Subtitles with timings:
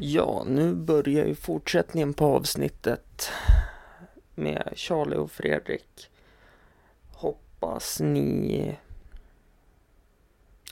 [0.00, 3.28] Ja, nu börjar ju fortsättningen på avsnittet
[4.34, 6.10] med Charlie och Fredrik.
[7.12, 8.76] Hoppas ni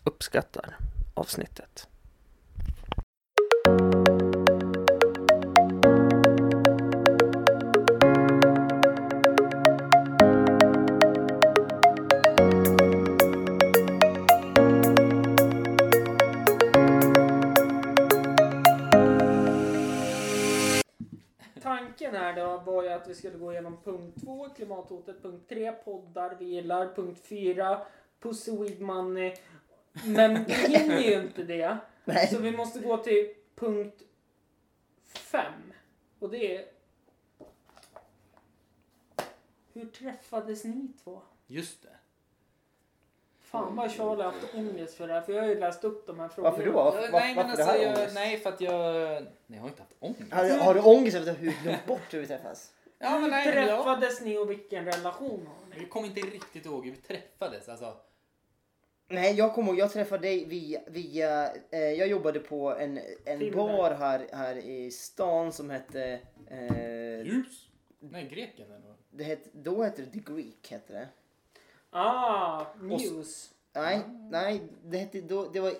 [0.04, 0.76] uppskattar
[1.14, 1.88] avsnittet.
[22.96, 27.80] Att vi skulle gå igenom punkt 2, klimathotet, punkt 3, poddar vi gillar, punkt 4,
[28.20, 29.36] pussy weed money.
[30.04, 31.76] Men vi hinner ju inte det.
[32.04, 32.26] Nej.
[32.26, 34.02] Så vi måste gå till punkt
[35.04, 35.52] 5.
[36.18, 36.64] Och det är...
[39.72, 41.22] Hur träffades ni två?
[41.46, 41.88] Just det.
[43.40, 46.06] Fan vad Charlie har haft ångest för det här, för jag har ju läst upp
[46.06, 46.50] de här frågorna.
[46.56, 46.72] Varför då?
[46.72, 48.14] Varför, varför, nej, men varför det alltså, här jag, ångest?
[48.14, 48.94] nej, för att jag...
[49.22, 50.32] Nej, jag har inte haft ångest.
[50.32, 52.72] Har, du- har du ångest över att du glömt bort hur vi träffas?
[53.02, 55.88] Ja, men nej, träffades ni och vilken relation har jag ni?
[55.88, 57.68] kommer inte riktigt ihåg hur vi träffades.
[57.68, 57.96] Alltså,
[59.08, 63.50] Nej, jag kommer ihåg, jag träffade dig via, via eh, jag jobbade på en, en
[63.52, 67.68] bar här, här i stan som hette, eh, ljus?
[68.00, 68.96] Nej, greken eller vad?
[69.10, 71.08] det hette, då hette det The Greek hette det.
[71.90, 73.50] Ah, news.
[73.72, 75.72] Nej, nej, det hette då, det var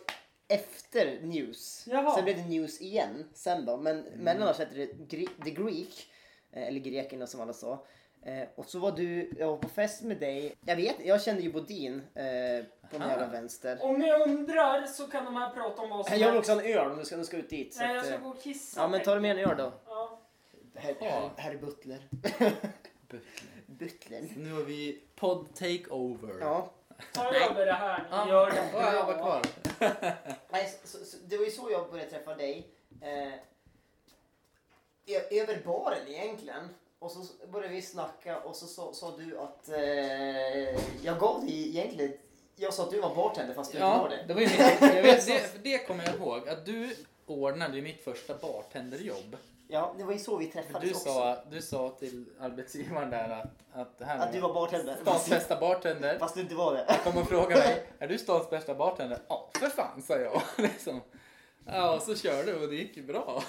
[0.48, 1.86] efter News.
[1.90, 2.14] Jaha.
[2.14, 6.06] Sen blev det News igen sen då, men men annars hette det Gre- The Greek,
[6.52, 7.84] eller Grekerna som alla sa.
[8.24, 10.54] Eh, och så var du, jag var på fest med dig.
[10.66, 13.10] Jag vet, jag kände ju Bodin eh, på den Aha.
[13.10, 13.78] jävla vänster.
[13.82, 16.62] Om ni undrar så kan de här prata om vad som Jag vill också ha
[16.62, 17.74] en öl om du ska, du ska ut dit.
[17.74, 18.80] Så Nej, jag att, ska eh, gå och kissa.
[18.80, 19.72] ja men ta med en öl då.
[19.86, 20.20] Ja.
[20.74, 22.08] Herr, herr, herr Butler.
[23.08, 23.22] Butler.
[23.66, 24.20] Butler.
[24.34, 26.34] Så nu har vi podd takeover.
[26.40, 26.70] Ja.
[27.14, 27.98] Ta över det här.
[27.98, 29.22] Ni Ja, gör det ja, jag var bra.
[29.22, 29.42] kvar.
[30.52, 32.66] Nej, så, så, det var ju så jag började träffa dig.
[33.00, 33.32] Eh,
[35.30, 36.68] över baren egentligen.
[36.98, 42.12] Och så började vi snacka och så sa, du att eh, jag gav dig egentligen
[42.56, 44.24] jag sa att du var bartender fast du inte Ja, var det.
[44.28, 46.48] det var ju mitt, jag vet, det, det kommer jag ihåg.
[46.48, 46.96] Att du
[47.26, 49.36] ordnade ju mitt första bartenderjobb.
[49.68, 51.04] Ja, det var ju så vi träffades Du också.
[51.04, 54.96] sa, du sa till arbetsgivaren där att, att det här att du var bartender.
[55.02, 56.18] stans bästa bartender.
[56.18, 56.84] Fast du inte var det.
[56.88, 59.18] Han kom och frågade mig, är du stans bästa bartender?
[59.28, 60.42] Ja, för fan, sa jag.
[60.56, 61.00] Liksom.
[61.66, 63.42] Ja, och så körde och det gick ju bra.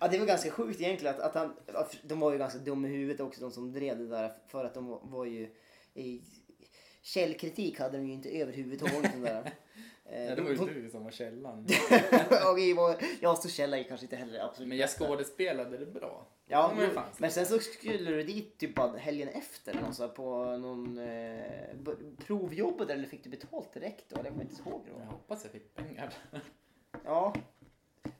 [0.00, 2.88] Ja, det var ganska sjukt egentligen att, att han, att de var ju ganska dumma
[2.88, 5.48] i huvudet också de som drev det där för att de var, ju
[5.94, 6.22] i
[7.02, 9.52] källkritik hade de ju inte överhuvudtaget den där.
[10.10, 11.66] Eh, Ja, det var ju du som var källan.
[12.76, 16.26] var, jag så källa är kanske inte heller absolut Men jag skådespelade det bra.
[16.46, 20.08] Ja, men men, sen så skulle du dit typ bara helgen efter något så här
[20.08, 21.42] på någon eh,
[22.26, 24.22] provjobb eller fick du betalt direkt då?
[24.22, 24.82] Det kommer jag inte ihåg.
[24.88, 25.12] Jag Då.
[25.12, 26.14] hoppas jag fick pengar.
[27.04, 27.34] Ja.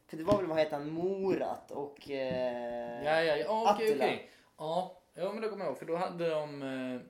[0.08, 2.10] För det var väl, vad hette han, Morat och...
[2.10, 4.04] Eh, Ja, ja, ja okej, Attila.
[4.04, 4.30] okej.
[4.58, 5.78] Ja, ja, men det kommer jag ihåg.
[5.78, 6.62] För då hade de...
[6.62, 7.00] eh,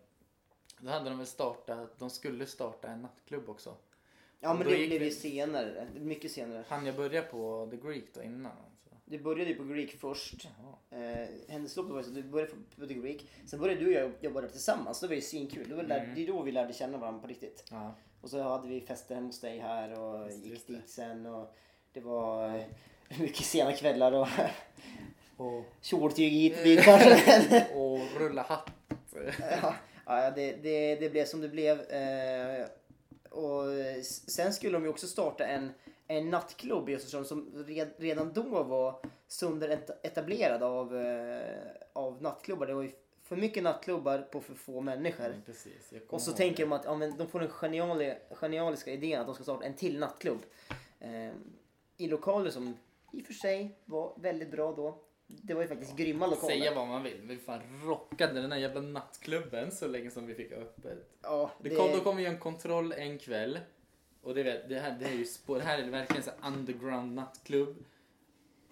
[0.81, 3.75] Då hade de väl startat, de skulle starta en nattklubb också.
[4.41, 6.64] ja men då det gick blev vi- ju senare, mycket senare.
[6.69, 8.91] Han jag började på The Greek då innan alltså.
[9.04, 10.34] Det började ju på Greek först.
[10.44, 11.03] Jaha.
[11.03, 13.31] Eh, händelseförloppet var ju så att du började på The Greek.
[13.47, 15.00] Sen började du och jag jobba där tillsammans.
[15.00, 15.69] Det var ju svinkul.
[15.69, 16.14] Det var där- Mm.
[16.14, 17.64] det är då vi lärde känna varandra på riktigt.
[17.70, 17.94] Ja.
[18.20, 20.72] Och så hade vi fester hemma hos dig här och Just- gick det.
[20.72, 21.26] dit sen.
[21.26, 21.54] Och
[21.93, 22.65] det var eh,
[23.21, 24.28] mycket sena kvällar och
[25.38, 27.66] Och, kjoltyg hit och dit kanske.
[27.75, 28.71] och rulla hatt.
[29.62, 29.75] ja,
[30.06, 31.81] ja, det, det, det blev som det blev.
[31.81, 32.66] Eh,
[33.31, 33.65] och
[34.04, 35.72] sen skulle de ju också starta en,
[36.06, 41.59] en nattklubb i Östersund som red, redan då var sönderetablerad av, eh,
[41.93, 42.66] av nattklubbar.
[42.66, 45.26] Det var ju för mycket nattklubbar på för få människor.
[45.26, 45.93] Ja, precis.
[46.09, 46.62] Och så tänker det.
[46.70, 49.75] de att ja, men de får den geniali, genialiska idén att de ska starta en
[49.75, 50.41] till nattklubb.
[52.00, 52.76] I lokaler som
[53.12, 55.04] i och för sig var väldigt bra då.
[55.26, 56.54] Det var ju faktiskt grymma lokaler.
[56.54, 60.26] Säga vad man vill, men vi fan rockade den här jävla nattklubben så länge som
[60.26, 61.10] vi fick öppet.
[61.22, 63.58] Ja, Det kom, då kom vi en kontroll en kväll.
[64.22, 67.14] Och det, det, här, det, är ju spår, det här är verkligen så här underground
[67.14, 67.84] nattklubb.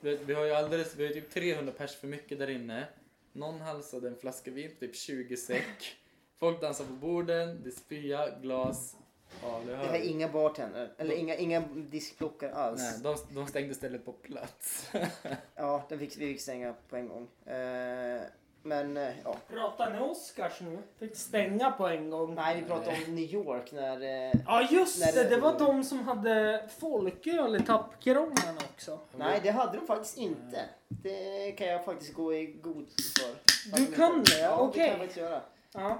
[0.00, 2.88] Vi, vi har ju alldeles, vi har typ 300 pers för mycket där inne.
[3.32, 5.96] Någon halsade en flaska vin, typ 20 säck.
[6.38, 8.96] Folk dansar på borden, det är spya, glas.
[9.42, 10.06] Ja, det Det har vi.
[10.06, 12.80] inga bartender, eller inga, inga diskplockare alls.
[12.82, 14.90] Nej, de, de stängde stället på plats.
[15.54, 17.28] Ja, den fick, vi fick stänga på en gång.
[17.54, 18.20] Eh,
[18.62, 19.36] men eh, ja.
[19.48, 20.78] Pratar ni Oscars nu?
[20.98, 22.34] Fick stänga på en gång.
[22.34, 24.00] Nej, vi pratade om New York när...
[24.02, 28.98] Eh, Ja just När det, det- det var de som hade folköl i tappkranen också.
[29.16, 30.64] nej, det hade de faktiskt inte.
[30.88, 32.86] Det kan jag faktiskt gå i god
[33.18, 33.36] för.
[33.76, 34.38] Du kan det?
[34.38, 34.88] Ja, det kan Okej.
[34.88, 35.40] jag faktiskt göra.
[35.72, 35.98] Ja.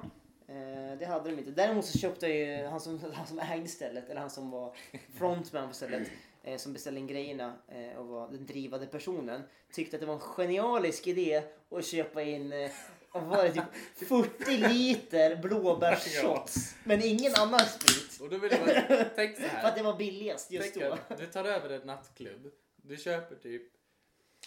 [0.49, 1.51] Eh, det hade de inte.
[1.51, 4.77] Däremot så köpte jag ju han som, han som ägde stället, eller han som var
[5.19, 6.09] frontman på stället.
[6.43, 10.15] eh, som beställde in grejerna eh, och var den drivande personen tyckte att det var
[10.15, 12.71] en genialisk idé att köpa in eh,
[13.13, 13.53] var det,
[13.99, 16.75] typ 40 liter blåbärsshots.
[16.85, 18.21] Men ingen annan sprit.
[18.21, 19.77] Och då vill jag bara, tänk så För att här.
[19.77, 20.93] det var billigast just Tänk då.
[21.09, 22.51] att du tar över ett nattklubb.
[22.77, 23.63] Du köper typ,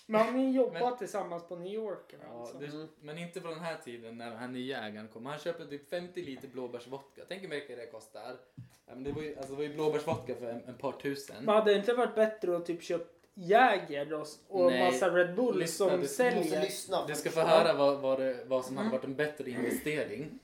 [0.06, 2.14] Men har ni jobbat Men- tillsammans på New York?
[2.24, 2.58] ja, Alltså?
[2.58, 2.88] Mm.
[3.02, 5.26] men inte på den här tiden när den här nya ägaren kom.
[5.26, 7.22] Han köper typ 50 liter blåbärsvodka.
[7.28, 8.36] Tänk hur mycket det kostar.
[8.56, 11.36] Ja, men det, var ju, alltså, det var ju blåbärsvodka för en, en par tusen.
[11.46, 14.92] Men hade det inte varit bättre att typ köpt Jäger och, och Nej.
[14.92, 17.06] massa Red Bull Lyssna, som du säljer lyssna.
[17.08, 20.40] Du ska få höra vad, vad, det, vad som hade varit en bättre investering.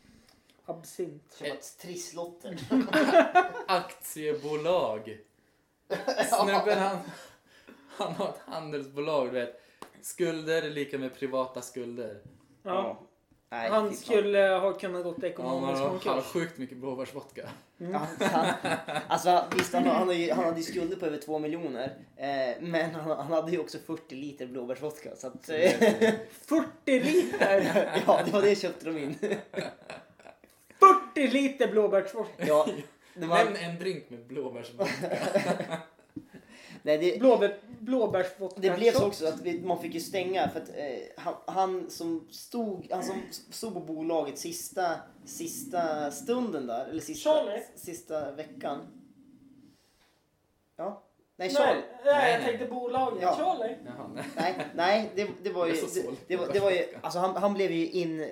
[0.66, 1.36] absint?
[1.40, 2.58] Köpa trisslotter.
[3.68, 5.18] Aktiebolag.
[6.30, 6.98] Snubben han,
[7.98, 9.62] han har ett handelsbolag, du vet.
[10.02, 12.18] Skulder är lika med privata skulder.
[12.64, 13.00] Ja.
[13.50, 14.04] Nej, Han fy fan.
[14.06, 16.32] skulle ha kunnat gått Ja, ekonomisk han, har, han har konkurs.
[16.32, 17.50] sjukt mycket blåbärsvodka.
[17.78, 18.54] Ja, han,
[19.08, 21.98] alltså visst, han, han, har ju, han hade ju skulder på över två miljoner.
[22.16, 25.16] Eh, men han, han hade ju också 40 liter blåbärsvodka.
[25.16, 25.72] Så att, eh,
[26.46, 28.02] 40 liter!
[28.08, 29.16] ja, det var det köpte de in.
[31.14, 32.46] 40 liter blåbärsvodka!
[32.48, 32.68] Ja,
[33.14, 35.18] det, var, Men en drink med blåbärsvodka.
[36.86, 38.62] Nej, det, Blåbär, blåbärsvodka.
[38.62, 41.90] det blev så också att vi, man fick ju stänga för att eh, han, han
[41.90, 44.96] som stod han som stod på bolaget sista,
[45.26, 47.64] sista stunden där, eller sista, Charlie?
[47.76, 48.88] sista veckan.
[50.76, 51.04] Ja.
[51.36, 51.82] Nej, Charlie.
[52.06, 53.22] Nej, jag tänkte bolaget.
[53.22, 53.36] Ja.
[53.38, 53.76] Charlie?
[53.86, 54.26] Jaha, nej.
[54.36, 55.74] Nej, nej det, det var ju...
[55.74, 58.30] Det Det, det, var, det var ju alltså han, han blev ju in...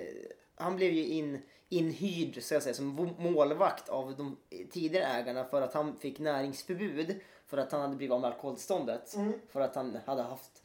[0.56, 4.36] Han blev ju in, inhyrd så jag säga, som målvakt av de
[4.70, 7.20] tidigare ägarna för att han fick näringsförbud.
[7.54, 9.14] För att han hade blivit av med alkoholståndet.
[9.14, 9.32] Mm.
[9.48, 10.62] För att han hade haft...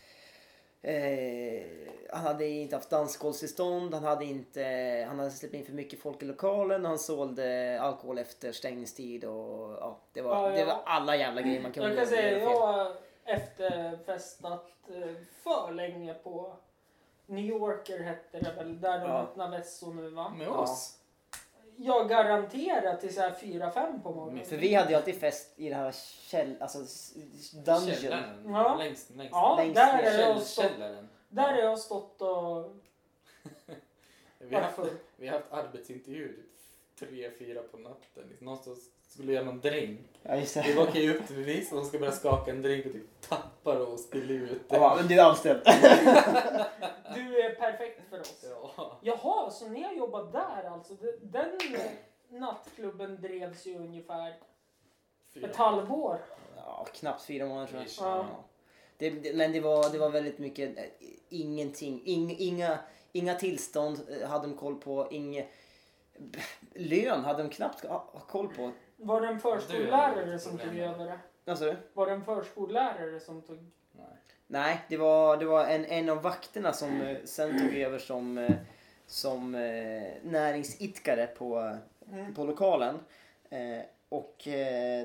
[0.81, 1.63] Eh,
[2.09, 4.63] han hade inte haft dansgolvstillstånd, han hade inte...
[5.09, 9.71] Han hade släppt in för mycket folk i lokalen, han sålde alkohol efter stängningstid och
[9.81, 10.55] ja, det var, Ja, ja.
[10.59, 12.61] det var alla jävla grejer man kunde Jag kan säga, göra jag fel.
[12.61, 12.95] har
[13.25, 15.13] efterfestat eh,
[15.43, 16.53] för länge på
[17.25, 19.21] New Yorker hette det väl, där de Ja.
[19.21, 20.29] öppnar Vesso nu va?
[20.37, 20.51] Med Ja.
[20.57, 20.98] oss?
[21.81, 24.45] Jag garanterar till så här 4-5 på morgonen.
[24.45, 25.91] För vi hade ju alltid fest i det här
[26.21, 26.55] käll...
[26.59, 26.79] Alltså
[27.65, 27.95] dungeon.
[27.95, 28.51] Källaren.
[28.51, 28.75] Ja.
[28.75, 29.31] Längst, längst.
[29.31, 30.03] Ja, längst där ner.
[30.03, 31.09] är jag Käll, stått, källaren.
[31.29, 32.75] där har jag stått och
[34.37, 34.79] Vi har, haft,
[35.15, 36.43] vi har haft arbetsintervju
[36.95, 38.37] typ tre, fyra på natten.
[38.39, 38.75] Någon som
[39.09, 39.99] skulle göra någon drink.
[40.23, 40.79] Ja, just Vi det.
[40.81, 43.77] åker ju upp till bevis och de ska börja skaka en drink och typ tappar
[43.79, 44.75] och spiller ut det.
[44.75, 45.61] Ja, men du är anställd.
[47.15, 48.45] Du är perfekt för oss.
[48.77, 48.99] Ja.
[49.01, 50.93] Jaha, så ni har jobbat där alltså?
[50.93, 51.49] Det- Den
[52.29, 54.33] nattklubben drevs ju ungefär
[55.33, 55.49] Fyra.
[55.49, 56.19] ett halvår.
[56.55, 58.17] Ja, knappt fyra månader tror jag.
[58.19, 58.25] Ja.
[58.97, 60.83] Det, det, men det var, det var väldigt mycket, eh,
[61.29, 62.01] ingenting.
[62.05, 62.79] Ing, inga,
[63.11, 65.07] inga tillstånd eh, hade de koll på.
[65.11, 65.45] Inge,
[66.75, 68.71] lön hade de knappt ha, ha koll på.
[69.01, 71.19] Var det en förskollärare som tog över det?
[71.45, 71.75] Vad sa du?
[71.93, 73.57] Var det en förskollärare som tog...
[73.91, 74.05] Nej.
[74.47, 78.37] Nej, det var, det var en, en av vakterna som eh, sen tog över som,
[78.37, 78.51] eh,
[79.05, 81.77] som eh, näringsidkare på,
[82.13, 82.33] Mm.
[82.33, 82.99] på lokalen.
[84.09, 84.47] Och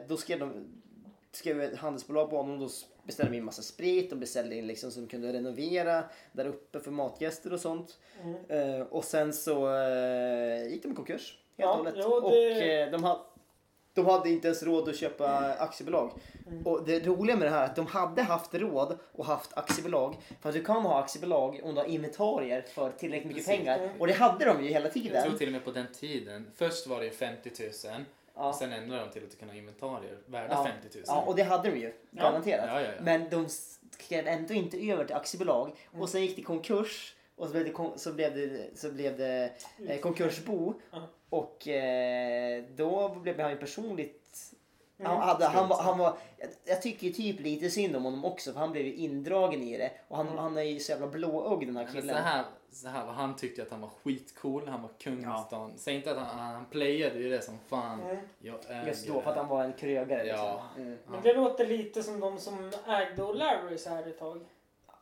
[0.09, 0.65] då skrev de
[1.33, 2.59] skrev ett handelsbolag på honom.
[2.59, 2.69] Då
[3.03, 4.11] beställde vi in massa sprit.
[4.11, 7.99] De beställde in liksom som kunde renovera där uppe för matgäster och sånt.
[8.49, 8.87] Mm.
[8.87, 9.53] Och sen så
[10.71, 11.39] gick de i konkurs.
[11.59, 11.95] Helt Ja, och hållet.
[11.97, 13.27] jo, det- Och de, ha,
[13.95, 16.11] de hade inte ens råd att köpa aktiebolag.
[16.47, 16.67] Mm.
[16.67, 20.15] Och det roliga med det här är att de hade haft råd och haft aktiebolag.
[20.41, 23.61] För att du kan ha aktiebolag om du har inventarier för tillräckligt mycket Precis.
[23.61, 23.91] pengar.
[23.99, 25.23] Och det hade de ju hela Jag tiden.
[25.25, 26.47] tror till och med på den tiden.
[26.57, 27.71] Först var det ju 50 000.
[28.37, 28.53] Ja.
[28.59, 30.65] Sen ändrade de till att du kan ha inventarier värda Ja.
[30.83, 31.05] 50 000.
[31.07, 31.93] Ja, och det hade de ju.
[32.11, 32.65] Garanterat.
[32.69, 33.03] Ja, ja, ja.
[33.03, 33.49] Men de
[33.91, 35.67] skrev ändå inte över till aktiebolag.
[35.91, 36.03] Mm.
[36.03, 37.15] Och sen gick det konkurs.
[37.37, 39.51] Och så blev det, så blev det, så blev det
[39.89, 40.75] eh, konkursbo.
[41.31, 44.21] Och eh, då blev han ju personligt...
[44.99, 45.11] Mm.
[45.13, 48.25] Han, hade, han, var, han var, jag, jag tycker ju typ lite synd om honom
[48.25, 49.91] också för han blev ju indragen i det.
[50.09, 50.39] Och han, Mm.
[50.39, 52.17] han är ju så jävla blåögd den här Men så killen.
[52.17, 55.45] här, så här var han tyckte att han var skitcool, han var kung Ja.
[55.47, 55.73] stan.
[55.77, 58.03] Säg inte att han, han playade ju det som fan.
[58.03, 58.17] Mm.
[58.39, 60.25] Jag äger Just då för att han var en krögare.
[60.25, 60.45] Liksom.
[60.47, 60.63] Ja.
[60.77, 60.99] Mm.
[61.09, 64.41] Men det låter lite som de som ägde O'Larrys här ett tag.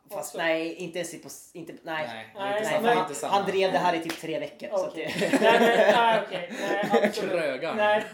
[0.09, 1.29] Fast nej, inte ens på...
[1.53, 2.07] Inte, nej.
[2.07, 3.33] Nej, Nej, inte Nej, samma, inte samma.
[3.33, 4.69] han, han drev det här i typ tre veckor.
[4.69, 6.53] Så att det, nej, men, nej, okej.
[6.91, 7.11] Nej.
[7.13, 7.77] Krögan.
[7.77, 8.05] Nej,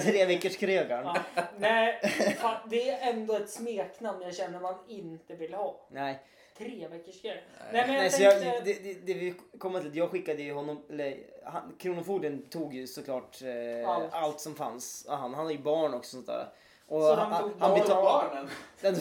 [0.00, 1.06] tre veckors krögaren.
[1.34, 2.00] Ja, nej,
[2.38, 5.80] fan, det är ändå ett smeknamn jag känner man inte vill ha.
[5.90, 6.18] Nej.
[6.58, 7.44] Tre veckors grej.
[7.58, 7.68] Nej.
[7.72, 8.46] Nej, men jag Nej, så tänkte...
[8.46, 12.74] jag, det, det, det vi kommer till, jag skickade ju honom, eller han, Kronofogden tog
[12.74, 14.14] ju såklart eh, Allt.
[14.14, 14.40] allt.
[14.40, 15.06] som fanns.
[15.08, 16.46] Han, han har ju barn också sånt där.
[16.88, 18.48] Och Så de han, tog han, barnen.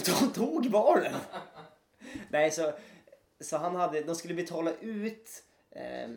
[0.04, 1.14] Tog, tog barnen.
[2.30, 2.72] Nej, så,
[3.40, 6.10] så han hade, de skulle betala ut eh,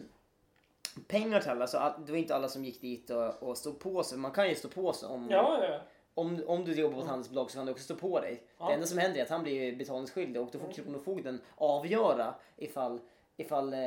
[1.09, 1.67] pengar till alla.
[1.67, 4.19] Så att, det var inte alla som gick dit och, och stod på sig.
[4.19, 5.81] Man kan ju stå på sig om, Ja, ja.
[6.14, 8.43] om, om du jobbar på ett handelsbolag så kan du också stå på dig.
[8.59, 13.00] Det enda som händer är att han blir betalningsskyldig och då får Kronofogden avgöra ifall,
[13.37, 13.78] ifall eh,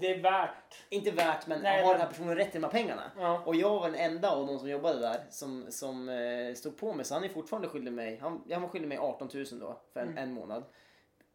[0.00, 0.74] Det är värt.
[0.88, 3.10] inte värt men Nej, har den här personen rätt till de här pengarna?
[3.18, 3.42] Ja.
[3.46, 6.92] Och jag var den enda av de som jobbade där som, som eh, stod på
[6.92, 9.80] mig så han är fortfarande skyldig mig, han, han var skyldig mig 18 000 då
[9.92, 10.18] för en, Mm.
[10.22, 10.64] en månad.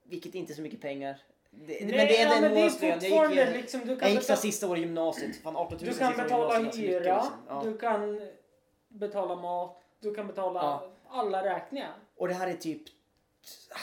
[0.03, 1.21] Vilket inte är så mycket pengar.
[1.49, 2.99] Det, Nej, men det är ja, en månadslön.
[3.01, 5.35] Jag gick, liksom, du jag kan, gick så betala, sista året i gymnasiet.
[5.35, 7.31] Fan 18 000 du kan betala hyra, liksom.
[7.47, 7.61] Ja.
[7.65, 8.21] du kan
[8.87, 10.91] betala mat, du kan betala Ja.
[11.07, 11.93] alla räkningar.
[12.15, 12.81] Och det här är typ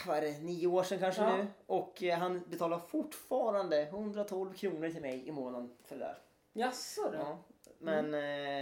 [0.06, 1.36] vad är det, nio år sedan kanske Ja.
[1.36, 1.46] nu.
[1.66, 6.18] Och eh, han betalar fortfarande 112 kronor till mig i månaden för det där.
[6.52, 7.16] Jaså du?
[7.18, 7.38] Ja.
[7.78, 8.14] Men,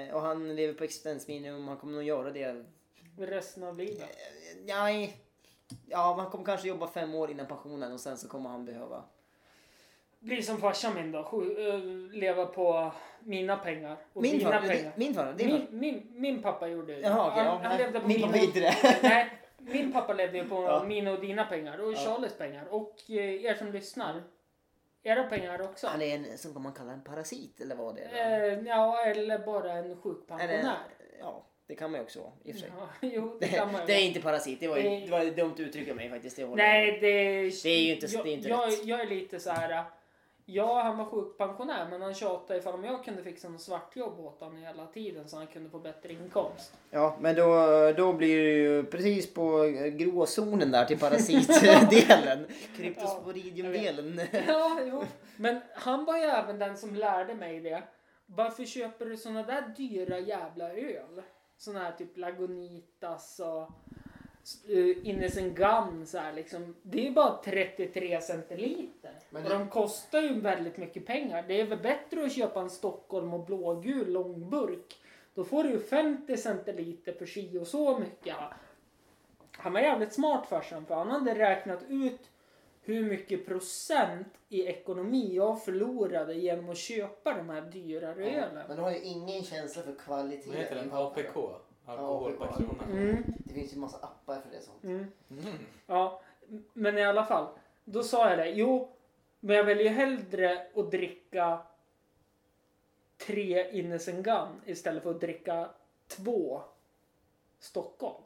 [0.09, 1.69] eh, och han lever på existensminimum.
[1.69, 2.65] Han kommer nog göra det.
[3.19, 4.01] Resten av livet.
[4.01, 5.17] Eh, Nej.
[5.87, 9.03] Ja, man kommer kanske jobba fem år innan pensionen och sen så kommer han behöva.
[10.19, 11.19] Bli som farsan min då.
[11.19, 11.79] Eh,
[12.13, 13.97] leva på mina pengar.
[14.13, 14.93] Och Min dina far, pengar.
[14.97, 17.01] min far, din Min, min, min pappa gjorde det.
[17.01, 17.45] Jaha, okej.
[17.45, 18.27] han, ja, han levde på Min mina...
[18.33, 18.75] pappa inte det.
[19.03, 20.85] Nej, min pappa levde ju på Ja.
[20.85, 21.97] mina och dina pengar och Ja.
[21.97, 22.67] Charlies pengar.
[22.71, 24.23] Och eh, er som lyssnar.
[25.03, 25.87] Era pengar också.
[25.87, 28.53] Han är en, som man kallar en parasit eller vad det är.
[28.53, 30.77] Eh, ja, eller bara en sjukpensionär.
[31.21, 32.71] ja, det kan man ju också vara i och för sig.
[32.79, 34.61] Ja, jo, det kan man ju det är inte parasit.
[34.61, 36.37] Det var, ju, Det- var ett dumt uttryck av mig faktiskt.
[36.37, 37.09] Det Nej, det,
[37.63, 38.85] Det är ju inte- jag, det är inte jag, rätt.
[38.85, 39.85] jag är lite så här.
[40.49, 44.41] Ja, han var sjukpensionär men han tjatade ifall om jag kunde fixa något svartjobb åt
[44.41, 46.73] honom hela tiden så han kunde få bättre inkomst.
[46.91, 47.57] Ja, men då,
[47.97, 52.47] då blir det ju precis på gråzonen där till parasitdelen.
[52.77, 54.21] Kryptosporidiumdelen.
[54.47, 55.03] Ja, jo.
[55.37, 57.83] Men han var ju även den som lärde mig det.
[58.27, 61.23] Varför köper du såna där dyra jävla öl?
[61.59, 63.71] Såna här typ Lagunitas och
[64.71, 66.75] uh, Innocent Gun så här liksom.
[66.83, 69.13] Det är bara 33 centiliter.
[69.31, 71.45] Men och det- de kostar ju väldigt mycket pengar.
[71.49, 74.97] Det är väl bättre att köpa en Stockholm och blågul långburk.
[75.35, 78.37] Då får du ju 50 centiliter för si och så mycket.
[79.53, 82.21] Han var jävligt smart farsan för han hade räknat ut
[82.87, 88.65] hur mycket procent i ekonomi jag förlorade genom att köpa de här dyrare ölen.
[88.69, 90.49] Men du har ju ingen känsla för kvalitet.
[90.51, 90.93] Vad heter den?
[90.93, 91.37] APK?
[91.87, 92.57] Alkohol per APK.
[92.57, 92.85] krona.
[93.01, 94.85] Mm, Det finns ju massa appar för det sånt.
[94.85, 95.07] mm.
[95.31, 95.45] Mm.
[95.87, 96.21] Ja,
[96.73, 97.47] men i alla fall.
[97.85, 98.49] Då sa jag det.
[98.51, 98.89] Jo,
[99.41, 101.59] men jag väljer ju hellre att dricka
[103.19, 105.71] tre Innocent Gun istället för att dricka
[106.09, 106.63] två
[107.59, 108.23] Stockholm.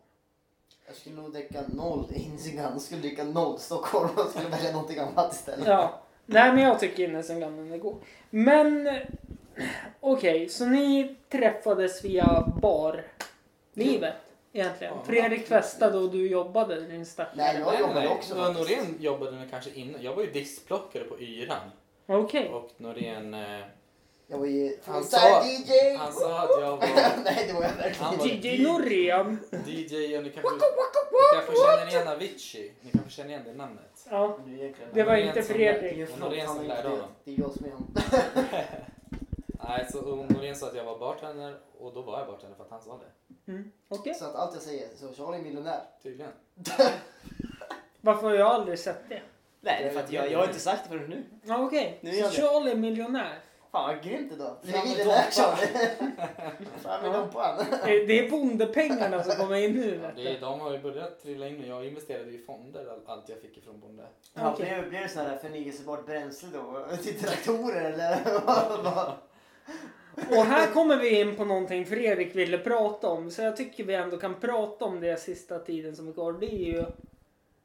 [0.90, 2.72] Jag skulle nog dricka noll Insigan.
[2.72, 4.08] Jag skulle dricka noll Stockholm.
[4.16, 5.66] Jag skulle välja någonting annat istället.
[5.66, 6.00] Ja.
[6.26, 7.06] Nej, men jag tycker
[7.40, 7.96] Gun är god.
[8.30, 8.98] Men
[10.00, 14.14] okej, så ni träffades via barlivet
[14.52, 14.94] egentligen?
[14.96, 15.02] Ja.
[15.04, 17.34] Fredrik festade och du jobbade din stackare.
[17.36, 18.08] Nej, jag Nej, jobbade nej.
[18.08, 18.70] också Så faktiskt.
[18.70, 20.02] Norén jobbade kanske innan.
[20.02, 21.70] Jag var ju diskplockare på Yran.
[22.06, 22.48] Okej.
[22.48, 23.60] Och Norén, eh,
[24.30, 25.96] Jag var ju Han freestyle sa- DJ!
[25.96, 26.78] han sa att jag var
[27.24, 29.38] Nej, det var jag verkligen DJ Norén.
[29.66, 30.60] DJ och ni kanske, ni
[31.34, 32.74] kanske känner igen Avicii.
[32.80, 34.06] Ni kanske känner igen det namnet.
[34.10, 34.38] Ja,
[34.92, 35.96] det var inte Fredrik.
[35.96, 37.08] Det är Och Norén som är lärde honom.
[37.24, 37.94] Det är jag som är han.
[39.68, 42.70] Nej, så Norén sa att jag var bartender och då var jag bartender för att
[42.70, 43.52] han sa det.
[43.52, 43.72] Mm.
[43.88, 44.14] Okej.
[44.14, 45.80] Så att allt jag säger, så Charlie är miljonär.
[46.02, 46.32] Tydligen.
[48.00, 49.20] Varför har jag aldrig sett det?
[49.60, 51.24] Nej, det är för att jag, jag har inte sagt det förrän nu.
[51.42, 52.40] Ja, Okej, Nu är så.
[52.42, 53.38] Charlie är miljonär.
[53.72, 54.30] Fan vad grymt.
[54.30, 54.36] Du
[54.72, 55.30] Fram är Tompa.
[55.30, 55.66] Charlie.
[56.82, 57.14] Fram med.
[57.14, 60.00] Eh, Det är bondepengarna som kommer in nu.
[60.02, 63.28] Ja, det, är- de har ju börjat trilla in jag investerade i fonder all- allt
[63.28, 64.02] jag fick ifrån bonde.
[64.34, 64.80] Ja, Okej.
[64.80, 66.86] blir, blir det sån här förnyelsebart bränsle då?
[67.02, 68.18] Till traktorer eller?
[70.28, 73.30] Och här kommer vi in på någonting Fredrik ville prata om.
[73.30, 76.32] Så jag tycker vi ändå kan prata om det sista tiden som är kvar.
[76.32, 76.84] Det är ju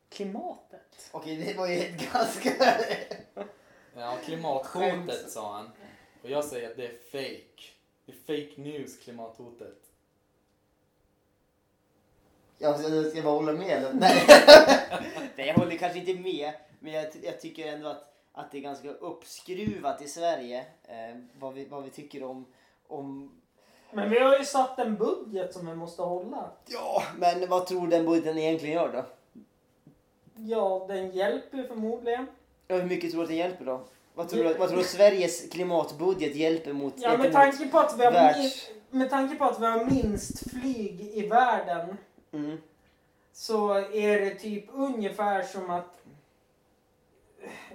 [0.10, 1.10] klimatet.
[1.12, 2.50] Okej, det var ju ett ganska...
[3.98, 5.70] Ja, klimathotet sa han.
[6.26, 7.64] Och jag säger att det är fake.
[8.06, 9.82] Det är fake news, klimathotet.
[12.58, 13.94] Jag ska, jag ska bara hålla med eller?
[13.94, 14.26] Nej.
[15.36, 16.54] Nej, jag håller kanske inte med.
[16.80, 20.66] Men jag, jag tycker ändå att, att det är ganska uppskruvat i Sverige.
[20.84, 22.46] Eh, vad, vi, vad vi tycker om,
[22.88, 23.32] om...
[23.92, 26.52] Men vi har ju satt en budget som vi måste hålla.
[26.66, 29.06] Ja, men vad tror den budgeten egentligen gör då?
[30.36, 32.28] Ja, den hjälper ju förmodligen.
[32.68, 33.84] Ja, hur mycket tror du att den hjälper då?
[34.16, 36.94] Vad tror, du, vad tror du Sveriges klimatbudget hjälper mot?
[36.98, 40.50] Ja, med tanke på att vi har, världs- med tanke på att vi har minst
[40.52, 41.98] flyg i världen
[42.32, 42.58] Mm.
[43.34, 46.02] så är det typ ungefär som att...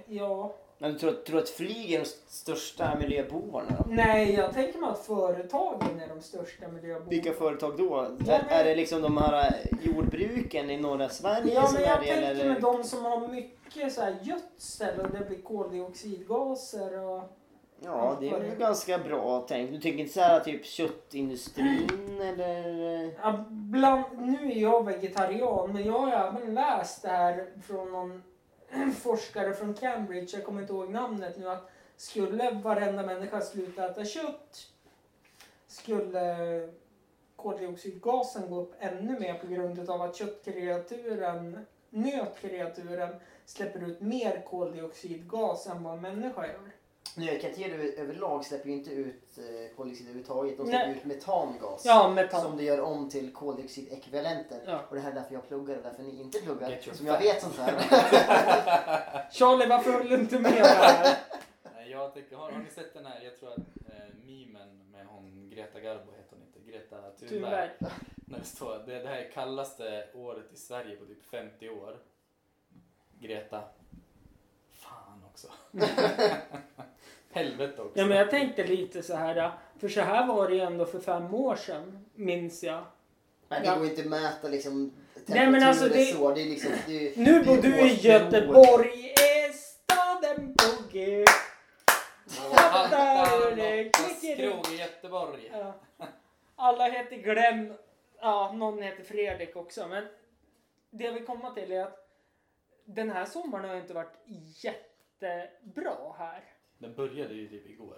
[0.05, 0.55] Ja...
[0.81, 3.85] Men du tror, tror att flyg är de största miljöbovarna då?
[3.87, 7.09] Nej, jag tänker mig att företagen är de största miljöbovarna.
[7.09, 8.07] Vilka företag då?
[8.25, 11.87] Ja, är, men- är det liksom de här jordbruken i norra Sverige Ja, men är
[11.87, 12.49] jag tänker eller?
[12.49, 17.23] med de som har mycket så här gödsel och det blir koldioxidgaser och...
[17.83, 19.71] Ja, det är väl ganska bra tänkt.
[19.73, 23.13] Du tänker inte så här typ köttindustrin eller?
[23.21, 28.23] Ja, bland, nu är jag vegetarian men jag har även läst det här från någon
[29.03, 34.05] forskare från Cambridge, jag kommer inte ihåg namnet nu, att skulle varenda människa sluta äta
[34.05, 34.67] kött
[35.67, 36.69] skulle
[37.35, 45.67] koldioxidgasen gå upp ännu mer på grund av att köttkreaturen, nötkreaturen, släpper ut mer koldioxidgas
[45.67, 46.71] än vad en människa gör.
[47.15, 50.57] Nötkreatur överlag släpper ju inte ut eh, koldioxid överhuvudtaget.
[50.57, 50.97] De släpper Nej.
[50.97, 51.85] ut metangas.
[51.85, 52.41] Ja, metan.
[52.41, 54.63] Som det gör om till koldioxidekvivalenter.
[54.65, 54.81] Ja.
[54.89, 56.79] Och det här är därför jag pluggar och därför ni inte pluggar.
[56.93, 57.73] Som jag vet sånt här.
[59.31, 61.17] Charlie, varför höll du inte med här?
[61.75, 65.05] Nej, Jag tänker, har, har ni sett den här, jag tror att eh, memen med
[65.05, 67.69] hon Greta Garbo heter hon inte, Greta Thunberg.
[68.15, 71.97] När det står, det, det här är kallaste året i Sverige på typ 50 år.
[73.19, 73.63] Greta.
[74.69, 75.47] Fan också.
[77.31, 77.99] Helvete också.
[77.99, 80.99] Ja, men jag tänkte lite så här, för så här var det ju ändå för
[80.99, 82.83] fem år sedan, minns jag.
[83.47, 84.93] Men det går inte att mäta liksom
[85.25, 86.33] Nej, men alltså, det- så.
[86.33, 87.93] Det är liksom, det är, Nu bor du i.
[87.93, 91.25] Göteborg, är staden på G.
[94.37, 95.51] Krog i Göteborg.
[95.53, 95.73] Ja.
[96.55, 97.73] Alla heter Glenn,
[98.21, 100.07] ja, någon heter Fredrik också, men
[100.89, 102.07] det jag vill komma till är att
[102.85, 104.13] den här sommaren har inte varit
[104.63, 106.43] jättebra här.
[106.81, 107.97] Den började ju typ igår.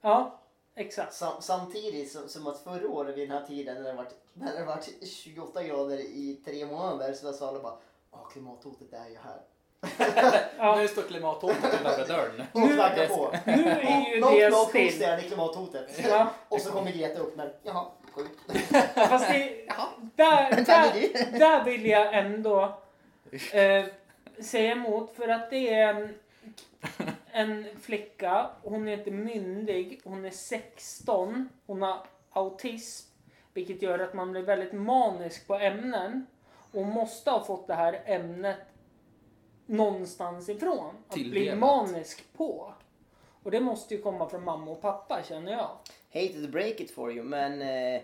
[0.00, 0.40] Ja,
[0.74, 1.14] exakt.
[1.14, 4.58] Sam, samtidigt som, som att förra året vid den här tiden när det varit, när
[4.58, 7.76] det varit 28 grader i tre månader så sa alla bara
[8.10, 9.40] Åh, klimathotet är ju här.
[10.58, 10.76] Ja.
[10.76, 12.46] Nu står klimathotet utanför dörren.
[12.52, 13.34] Och Nu- knackar på.
[13.46, 14.84] Nu är ju Knock, det knock, still.
[14.86, 16.00] hostar det klimathotet.
[16.08, 18.40] Ja, Och så kommer Greta upp men jaha, sjukt.
[18.94, 19.66] fast det,
[20.16, 22.78] där, där, där vill jag ändå
[23.52, 23.84] eh,
[24.42, 26.14] säga emot för att det är en,
[27.32, 33.12] en flicka, hon är inte myndig, hon är 16, hon har autism
[33.54, 36.26] vilket gör att man blir väldigt manisk på ämnen
[36.72, 38.56] och måste ha fått det här ämnet
[39.66, 40.94] någonstans ifrån.
[41.08, 41.58] Att bli Tilldelat.
[41.58, 42.74] manisk på.
[43.42, 45.78] Och det måste ju komma från mamma och pappa känner jag.
[46.14, 48.02] Hate to break it for you men, eh,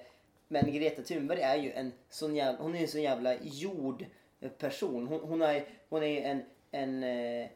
[0.48, 4.07] men Greta Thunberg är ju en sån jävla, hon är en sån jävla jord
[4.59, 5.07] person.
[5.07, 7.48] Hon, hon är, hon är en, en eh,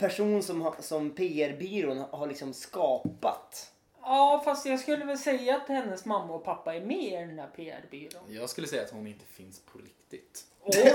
[0.00, 3.72] person som, som PR-byrån har liksom skapat.
[4.02, 7.38] Ja, fast jag skulle väl säga att hennes mamma och pappa är med i den
[7.38, 8.22] här PR-byrån.
[8.28, 10.44] Jag skulle säga att hon inte finns på riktigt.
[10.62, 10.94] Oj!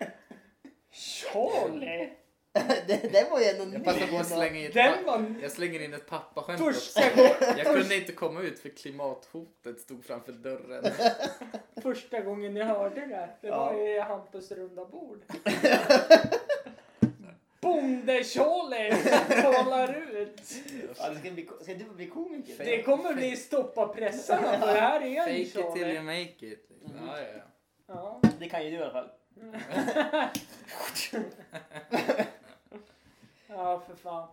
[0.92, 2.10] Charlie!
[2.86, 5.80] det, det var ju ändå Jag passar på att slänga in Den var jag slänger
[5.80, 7.44] in ett pappaskämt första, också.
[7.56, 10.92] Jag kunde inte komma ut för klimathotet stod framför dörren.
[11.82, 13.28] första gången jag hörde det.
[13.40, 13.78] Det var Ja.
[13.78, 15.22] i Hampus runda bord.
[17.68, 18.96] Bonde-Charlie
[19.42, 20.40] talar ut.
[20.98, 22.58] Ja, det ska, bli, ska du bli komiker?
[22.58, 26.46] Det kommer bli stoppa pressarna för det här är Fake en it till you make
[26.46, 26.70] it.
[26.80, 27.42] Ja, ja, ja.
[27.86, 28.20] Ja.
[28.38, 29.10] Det kan ju du i alla fall.
[33.48, 34.28] ja, för fan.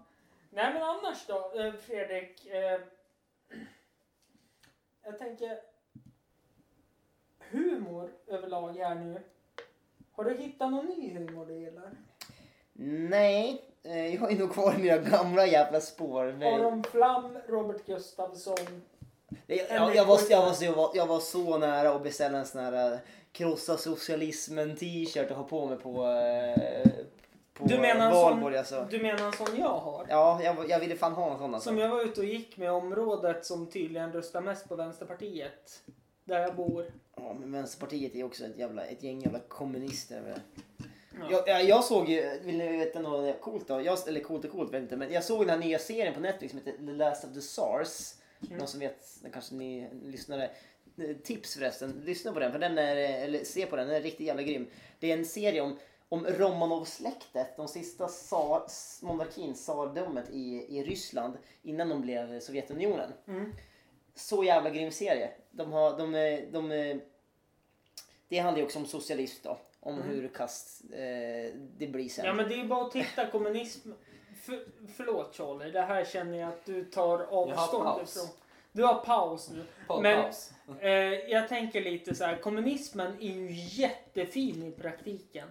[0.49, 2.45] Nej men annars då, eh, Fredrik.
[2.47, 2.79] Eh,
[5.03, 5.59] jag tänker
[7.39, 9.21] humor överlag här nu.
[10.11, 11.91] Har du hittat någon ny humor du gillar?
[12.79, 16.35] Nej, eh, jag är nog kvar i mina gamla jävla spår.
[16.39, 16.53] Men...
[16.61, 18.55] Aron Flam, Robert Gustafsson.
[19.47, 20.17] Jag, jag, var, jag, var,
[20.53, 22.99] så- jag, var, jag var så nära att beställa en sån här eh,
[23.31, 26.87] krossa socialismen t-shirt och ha på mig på, eh,
[27.53, 28.97] på Du menar en valborg sån, alltså.
[28.97, 30.05] du menar en sån jag har?
[30.09, 31.69] Ja, jag, jag ville fan ha en sån alltså.
[31.69, 35.81] Som jag var ute och gick med området som tydligen röstar mest på Vänsterpartiet.
[36.25, 36.85] Där jag bor.
[37.15, 40.21] Ja, men Vänsterpartiet är också ett, jävla, ett gäng jävla kommunister.
[40.21, 40.39] väl.
[41.19, 41.43] Ja.
[41.47, 43.81] Jag, jag, såg ju, vill ni veta något coolt då?
[43.81, 46.13] Jag, eller coolt och coolt vet jag inte, men jag såg den här nya serien
[46.13, 48.13] på Netflix som heter The Last of the Sars.
[48.45, 48.57] Mm.
[48.57, 50.49] Någon som vet, kanske ni lyssnare.
[50.97, 54.01] Eh, Tips förresten, lyssna på den för den är, eller se på den, den är
[54.01, 54.67] riktigt jävla grym.
[54.99, 58.63] Det är en serie om, om Romanov-släktet, de sista tsar,
[59.05, 63.11] monarkin, tsardömet i, i Ryssland innan de blev Sovjetunionen.
[63.27, 63.53] Mm.
[64.15, 65.29] Så jävla grym serie.
[65.51, 66.11] De har, de,
[66.51, 67.01] de, de,
[68.27, 69.57] det handlar ju också om socialism då.
[69.85, 70.07] Om Mm.
[70.09, 72.25] hur kast eh, det blir sen.
[72.25, 73.91] Ja men det är bara att titta kommunism.
[74.45, 74.59] För,
[74.97, 78.27] förlåt Charlie, det här känner jag att du tar avstånd ifrån.
[78.71, 79.63] Du har paus nu.
[79.87, 80.51] Paul Men- Paus.
[80.79, 80.89] Eh,
[81.31, 85.47] jag tänker lite så här, kommunismen är ju jättefin i praktiken.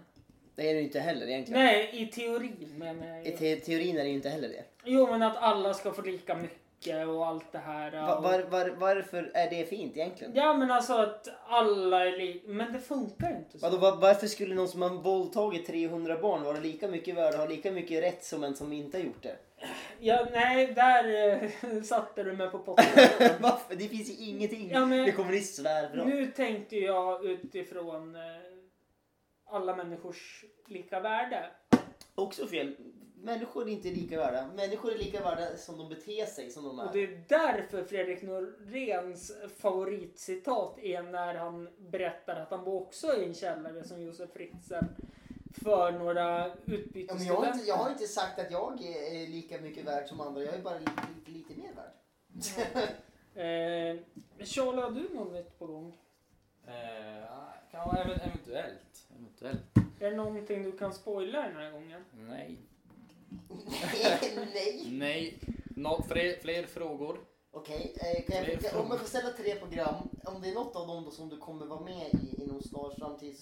[0.54, 1.62] Det är det ju inte heller egentligen.
[1.64, 4.64] Nej, i teorin menar jag I te teorin är det ju inte heller det.
[4.84, 6.58] Jo men att alla ska få lika mycket
[6.92, 7.90] och allt det här.
[7.90, 10.32] Va, var, var, varför är det fint egentligen?
[10.34, 12.48] Ja men alltså att alla är lika.
[12.48, 13.66] Men det funkar inte så.
[13.66, 17.40] Vadå, var, varför skulle någon som har våldtagit 300 barn vara lika mycket värd och
[17.40, 19.36] ha lika mycket rätt som en som inte har gjort det?
[20.00, 21.28] ja, nej, där
[21.64, 22.84] eh, satte du mig på potten.
[23.40, 23.74] Varför?
[23.74, 24.70] Det finns ju ingenting.
[24.70, 26.04] Ja, men- Det kommer bli svärbra.
[26.04, 28.20] Nu tänkte jag utifrån eh,
[29.50, 31.46] alla människors lika värde.
[32.14, 32.74] Också fel.
[33.24, 34.46] Människor är inte lika värda.
[34.56, 36.92] Människor är lika värda som de beter sig som de Och är.
[36.92, 43.24] det är därför Fredrik Noréns favoritcitat är när han berättar att han bor också i
[43.24, 44.74] en källare som Josef Fritzl
[45.64, 47.26] för några Ja, utbytesstudenter.
[47.26, 50.42] jag, har inte, jag har inte sagt att jag är lika mycket värd som andra.
[50.42, 52.88] Jag är bara lite, lite, lite mer värd.
[53.36, 53.96] Eh,
[54.44, 55.98] Charlie, har du något nytt på gång?
[56.66, 57.24] Eh,
[57.70, 59.08] kan eventuellt.
[59.18, 59.76] Eventuellt.
[60.00, 62.04] Är det någonting du kan spoila den här gången?
[62.12, 62.58] Nej.
[64.54, 64.86] Nej.
[64.90, 65.38] Nej.
[65.76, 67.18] Nå, fler, fler frågor?
[67.50, 69.94] Okej, eh, kan jag, Fler kan, om jag får ställa tre program.
[70.24, 72.94] Om det är något av dem då som du kommer vara med i inom snar
[72.98, 73.36] framtid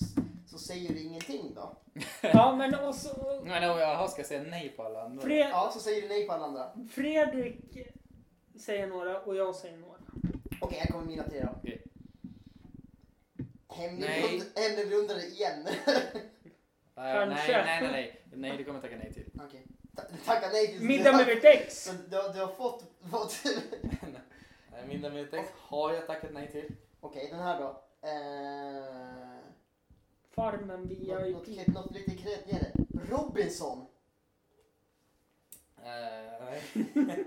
[0.47, 1.77] så säger du ingenting då.
[2.23, 2.71] Ja, men.
[2.71, 5.23] Nej, nej, jaha, ska jag säga nej på alla andra?
[5.23, 6.71] Fred, Ja, så säger du nej på alla andra.
[6.91, 7.79] Fredrik
[8.61, 9.99] säger några och jag säger några.
[10.61, 11.49] Okej, här kommer mina tre då.
[11.59, 11.83] Okej.
[13.69, 14.23] Hemlig Nej.
[14.23, 15.63] rund- hemlig rundare igen.
[16.95, 17.53] Nej, Kanske.
[17.53, 18.23] nej, nej, nej, nej.
[18.37, 19.31] Nej, det kommer jag tacka nej till.
[19.47, 19.67] Okej.
[19.67, 19.82] Ta-
[20.27, 20.87] Tacka nej till...
[20.87, 21.87] Middag med mitt ex!
[21.89, 22.85] Men du, har- du har fått...
[23.11, 23.37] fått
[24.73, 26.75] Nej, Middag med ett ex har jag tackat nej till.
[27.01, 27.67] Okej, den här då.
[28.09, 29.39] Eh,
[30.35, 31.67] Farmen något, något, VIP.
[31.67, 32.67] något lite kreddigare.
[33.09, 33.87] Robinson.
[35.79, 36.63] Eh, nej,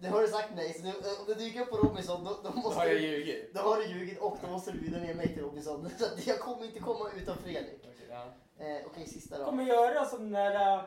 [0.00, 2.30] Det har du sagt nej, så nu, eh, om du dyker upp på Robinson då,
[2.30, 3.06] då då måste har jag du...
[3.06, 3.54] ljugit.
[3.54, 5.90] Då har du ljugit och då måste du bjuda ner mig till Robinson.
[5.98, 7.80] Så att jag kommer inte komma utan Fredrik.
[7.80, 8.24] Okej, ja.
[8.64, 9.44] Eh, Okej, sista då.
[9.44, 10.86] kommer göra som den där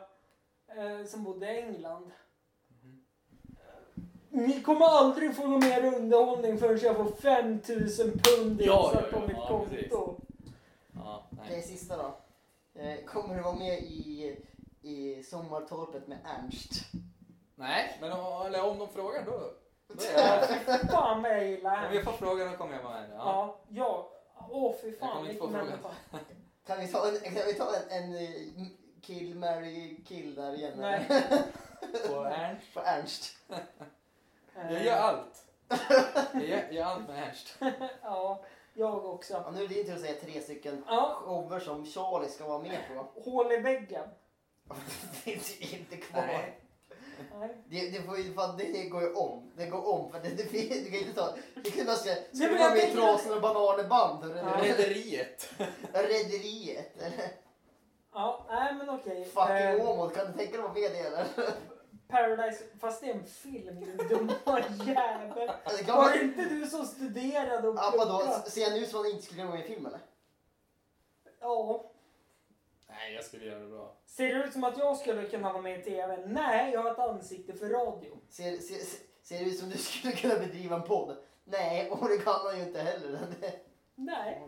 [0.68, 2.12] eh, som bodde i England.
[4.30, 9.18] Ni kommer aldrig få någon mer underhållning förrän jag får 5000 pund Ja, insatt ja,
[9.18, 9.70] på ja, mitt ja, konto.
[9.70, 9.92] precis.
[10.96, 12.18] Ja, Okej, sista då.
[12.82, 14.38] Eh, Kommer du vara med i,
[14.82, 16.72] i Sommartorpet med Ernst?
[17.56, 19.32] Nej, men om, eller om de frågar då.
[19.88, 20.50] då är Ja, jag
[20.82, 21.98] fy fan vad jag gillar Om henne.
[21.98, 23.10] vi får frågan då kommer jag vara med.
[23.12, 23.60] Ja.
[23.70, 24.48] Ja, ja.
[24.50, 25.80] Åh fy Jag fan kommer inte få frågan.
[26.68, 28.32] Kan vi ta en, kan vi ta en, en eh,
[29.08, 30.74] kill, marry, kill där igen?
[30.78, 31.06] Nej.
[32.08, 32.74] På Ernst.
[32.74, 33.38] På Ernst.
[34.56, 35.44] Jag gör allt.
[36.34, 37.58] Jag gör, gör allt med Ernst.
[38.02, 38.44] Ja,
[38.74, 39.34] jag också.
[39.34, 42.48] Ja, nu är det din tur att säga tre stycken Ja, shower som Charlie ska
[42.48, 43.22] vara med på.
[43.22, 44.10] hål i väggen.
[45.26, 46.22] det är inte kvar.
[46.28, 46.60] Nej.
[47.40, 47.58] Nej.
[47.66, 49.52] Det, det, får ju, fan, det går ju om.
[49.56, 50.12] Det går om.
[50.12, 51.36] För det, det, fin- du kan inte ta...
[51.64, 54.24] Det kan man säga, ska Nej, du vara jag med i Trasorna och Bananerband?
[54.24, 54.38] eller?
[54.44, 54.58] Ja.
[54.64, 55.50] Rederiet.
[55.94, 57.02] Rederiet?
[57.02, 57.30] Eller
[58.20, 59.26] Ja, nej men okej.
[59.26, 60.10] Fucking Eh, Åmål?
[60.12, 61.26] Kan du tänka dig att vara med i det eller?
[62.08, 64.34] Paradise, fast det är en film din dumma
[64.86, 65.52] jävel.
[65.86, 68.18] Kan Var det inte du som studerade och Ja, vadå?
[68.18, 68.50] pluggade?
[68.50, 70.00] Ser jag nu som att jag inte skulle kunna vara med i en film eller?
[71.40, 71.92] Ja.
[72.90, 73.94] Nej, jag skulle göra det bra.
[74.06, 76.18] Ser det ut som att jag skulle kunna vara med i TV?
[76.26, 78.18] Nej, jag har ett ansikte för radio.
[78.30, 81.18] Ser, ser, ser, ser det ut som att du skulle kunna bedriva en podd?
[81.44, 83.20] Nej, och det kan man ju inte heller.
[83.96, 84.42] Nej.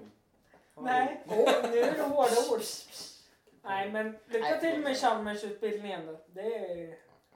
[0.76, 0.84] Oj.
[0.84, 1.24] Nej.
[1.28, 2.62] Åh, nu är det hårda ord.
[3.64, 4.98] Nej, men lycka Nej, till med.
[4.98, 6.20] Chalmersutbildningen då.
[6.34, 6.88] Det är...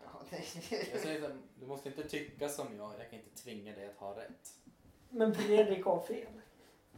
[0.03, 0.38] Ja, det-
[0.91, 2.91] Jag säger så här, du måste inte tycka som jag.
[2.99, 4.49] Jag kan inte tvinga dig att ha rätt.
[5.09, 6.27] Men Fredrik har fel.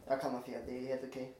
[0.07, 1.33] Jag kan ha fel, det är helt okej.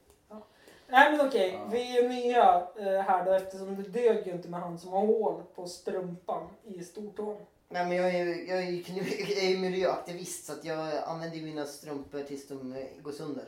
[0.88, 1.68] Nej men okej, Ja.
[1.72, 4.92] vi är ju nya eh, här då eftersom det dög ju inte med han som
[4.92, 7.46] har hål på strumpan i stortån.
[7.70, 8.72] Nej men jag är ju jag är,
[9.42, 13.46] jag är miljöaktivist så att jag använder mina strumpor tills de eh, går sönder.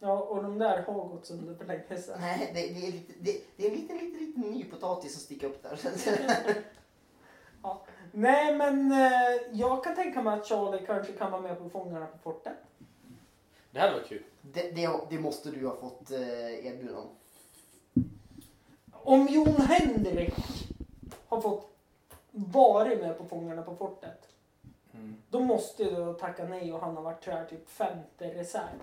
[0.00, 2.20] Ja, och de där har gått sönder för länge sedan.
[2.20, 5.20] Nej, det, det, är, lite, det, det är en liten, liten, liten ny potatis som
[5.20, 5.78] sticker upp där.
[8.12, 12.06] Nej men eh, jag kan tänka mig att Charlie kanske kan vara med på Fångarna
[12.06, 12.52] på fortet.
[13.70, 14.22] Det här var kul.
[14.42, 17.08] Det, det, det måste du ha fått eh, erbjudande om.
[18.92, 20.34] Om Jon Henrik
[21.28, 21.76] har fått
[22.30, 24.28] varit med på Fångarna på fortet.
[24.94, 25.16] Mm.
[25.30, 28.82] Då måste du tacka nej och han har varit här typ femte reserv.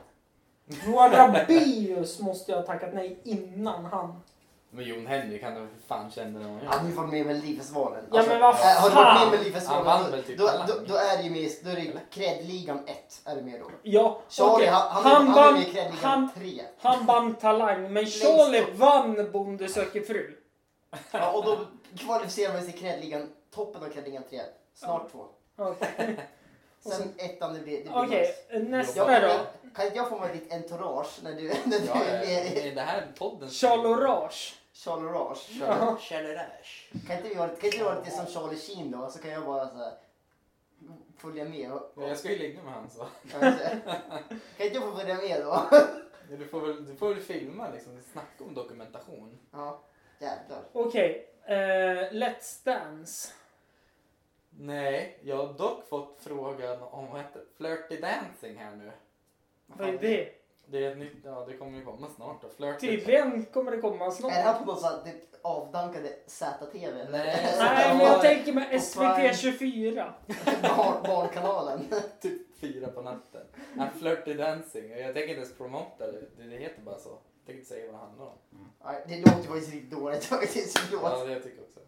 [0.65, 4.21] Johan Rabaeus måste jag ha tackat nej innan han.
[4.69, 7.23] Men Jon Henrik, han har för fan vad jag Han har ju varit med i
[7.23, 8.05] Melodifestivalen.
[8.11, 9.75] Ja, men vad äh, Har du varit med i fan!
[9.75, 11.81] Han vann då, väl typ då, då, då är det ju med, då är det
[11.81, 12.01] Eller?
[12.11, 13.71] Kredligan 1 är du med då.
[13.83, 14.67] Ja, Charlie okej.
[14.67, 16.61] han, han, han, han är vann, med i han, 3.
[16.79, 18.75] han vann Talang, men Charlie upp.
[18.75, 20.37] vann Bonde söker fru.
[21.11, 21.57] Ja, och då
[21.97, 24.39] kvalificerar man sig till Kredligan, toppen av Kredligan 3.
[24.73, 25.25] Snart två.
[25.57, 26.17] Okej,
[26.91, 28.69] Sen ettan det blir, det blir Okej, nice.
[28.69, 29.69] nästa Jag, då.
[29.75, 32.71] kan inte jag få vara ditt entourage när du, när du Ja, är med i.
[32.71, 33.49] Det här är podden.
[33.49, 34.55] Charles Rage.
[34.73, 35.59] Charles Rage?
[35.59, 35.97] Ja.
[37.07, 39.09] Kan inte vi vara, kan inte vi vara lite som Charlie Sheen då?
[39.09, 39.93] Så kan jag bara så här,
[41.17, 41.71] följa med.
[41.71, 43.05] Och, Ja, Jag ska ju ligga med han så.
[43.31, 43.47] kan
[44.67, 45.67] inte jag få följa med då?
[45.71, 48.01] Ja, Du får väl, du får väl filma liksom.
[48.11, 49.37] Snacka om dokumentation.
[49.51, 49.81] Ja,
[50.19, 50.63] jävlar.
[50.73, 51.55] Okej, eh,
[52.11, 53.31] Let's Dance.
[54.59, 57.45] Nej, jag har dock fått frågan om vad heter det?
[57.57, 58.91] Flirty Dancing här nu.
[59.67, 60.29] Vad är det?
[60.67, 62.47] Det är ett nytt, ja det kommer ju komma snart då.
[62.57, 64.31] Flirty Tydligen kommer det komma snart.
[64.31, 66.85] Är det här på något sånt typ avdankade ZTV?
[66.85, 67.11] eller?
[67.11, 67.55] Nej.
[67.59, 70.13] Nej, men jag tänker med SVT 24.
[70.61, 71.79] Barn, barnkanalen.
[72.21, 73.41] typ fyra på natten.
[73.77, 74.89] Ja, Flirty Dancing.
[74.89, 76.21] Jag tänker inte ens promota det.
[76.37, 77.09] Det det heter bara så.
[77.09, 78.37] Jag tänker inte säga vad det handlar om.
[78.85, 80.79] Nej, det låter faktiskt riktigt dåligt faktiskt.
[80.91, 81.27] Ja, Förlåt.
[81.27, 81.79] det jag tycker också.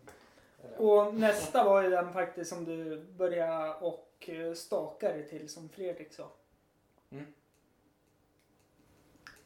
[0.77, 5.69] Och nästa var ju den faktiskt som du började och eh, staka dig till som
[5.69, 6.27] Fredrik sa.
[7.11, 7.25] Mm.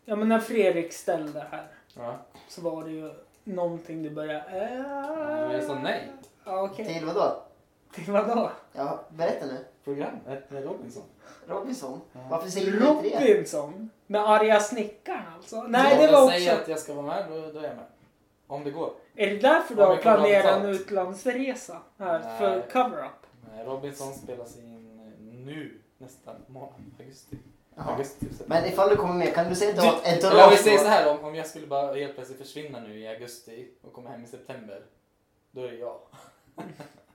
[0.05, 2.17] Ja men när Fredrik ställde här Ja.
[2.47, 4.43] så var det ju någonting du började...
[5.47, 6.07] Men jag sa nej.
[6.45, 6.85] Ja okej.
[6.85, 7.43] Till vadå?
[7.93, 8.51] Till vadå?
[8.73, 9.65] Ja, berätta nu.
[9.83, 11.03] Programmet med Robinson.
[11.47, 12.01] Robinson?
[12.13, 12.19] Ja.
[12.29, 13.33] Varför säger du inte det?
[13.33, 13.89] Robinson?
[14.07, 15.63] Med arga snickaren alltså?
[15.63, 16.61] Nej Om det jag var säger också...
[16.61, 17.85] att jag ska vara med, då, då är jag med.
[18.51, 18.93] Om det går.
[19.15, 22.37] Är det därför du har planerat en utlandsresa här Nej.
[22.39, 23.11] för cover-up?
[23.55, 24.97] Nej, Robinson spelas in
[25.45, 26.69] nu nästa månad.
[26.99, 27.37] Augusti.
[27.75, 28.25] Augusti.
[28.37, 30.43] så- Men ifall du kommer med, kan du säga att du Du- har ett Eller
[30.45, 33.07] om vi säger så här, om, om jag skulle bara helt plötsligt försvinna nu i
[33.07, 34.83] augusti och komma hem i september.
[35.51, 35.97] Då är det jag.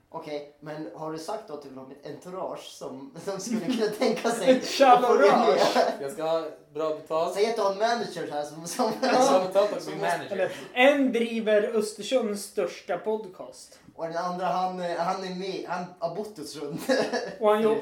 [0.09, 3.91] Okej, men har du sagt att du vill ha ett entourage som, som skulle kunna
[3.99, 5.77] tänka sig Ett chalourage.
[6.01, 7.33] Jag ska ha bra betalt.
[7.33, 8.67] Säg att du har en manager här som...
[8.67, 10.51] som, Jag ska som ha betalt av som manager.
[10.73, 13.79] En driver Östersunds största podcast.
[13.95, 16.79] och den andra han, han är med, han har bott i Östersund.
[17.39, 17.77] Och han, jobb,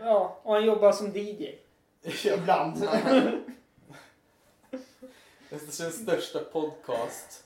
[0.00, 1.48] ja, och han jobbar som DJ.
[2.34, 2.88] Ibland.
[5.52, 7.44] Östersunds största podcast.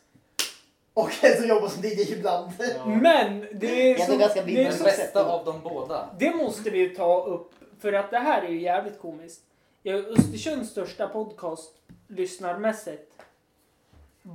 [0.99, 2.53] Och en som jobbar som DJ ibland.
[2.59, 2.87] Ja.
[2.87, 4.69] Men det är Det är så, det, är billigt.
[4.69, 6.09] Den så, bästa av de båda.
[6.19, 7.53] det måste vi ju ta upp.
[7.81, 9.41] För att det här är ju jävligt komiskt.
[9.83, 11.75] Jag är Östersunds största podcast
[12.09, 13.13] lyssnarmässigt.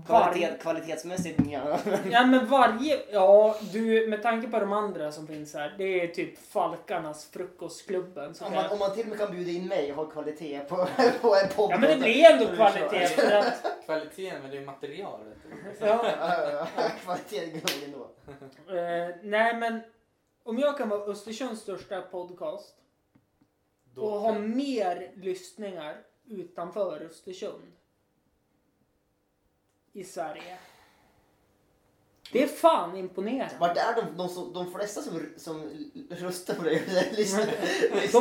[0.05, 1.79] Kvalitet, kvalitetsmässigt, ja.
[2.11, 5.75] ja men varje, ja du med tanke på de andra som finns här.
[5.77, 8.35] Det är typ Falkarnas frukostklubben.
[8.35, 10.59] Så Om man, om man till och med kan bjuda in mig och ha kvalitet
[10.59, 10.75] på,
[11.21, 11.71] på en podd.
[11.71, 13.07] ja men det blir ändå kvalitet.
[13.07, 15.19] För att, Kvaliteten, men det är material.
[15.23, 15.85] Vet du.
[15.85, 16.67] ja.
[17.03, 18.09] Kvalitet nog ändå.
[18.79, 19.81] eh, nej men
[20.43, 22.75] om jag kan vara Östersunds största podcast.
[23.95, 25.97] Då och ha mer lyssningar
[26.29, 27.71] utanför Östersund.
[29.93, 30.57] I Sverige.
[32.31, 33.55] Det är fan imponerande.
[33.59, 35.69] Vart är de, de, som, de flesta som, som
[36.09, 36.83] röstar på dig?
[37.11, 37.45] lyssnar-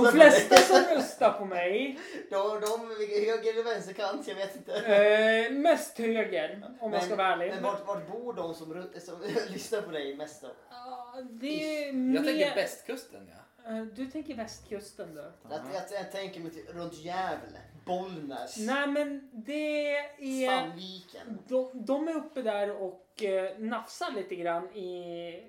[0.04, 1.98] De flesta som röstar på mig,
[2.30, 2.80] De, de
[3.26, 4.76] höger eller vänsterkant, jag vet inte.
[4.76, 7.50] eh, mest höger om man ska vara ärlig.
[7.54, 10.48] Men vart, vart bor de som, som lyssnar på dig mest då?
[10.70, 12.24] Ja, det är Jag mer...
[12.24, 13.36] tänker västkusten ja.
[13.66, 15.32] Eh, Du tänker västkusten då?
[15.50, 20.48] Jag, jag, jag tänker mig till, runt Gävle, Bollnäs, Nej men det är...
[20.60, 21.38] Sandviken.
[21.48, 25.48] De, de är uppe där och eh, nafsar lite grann i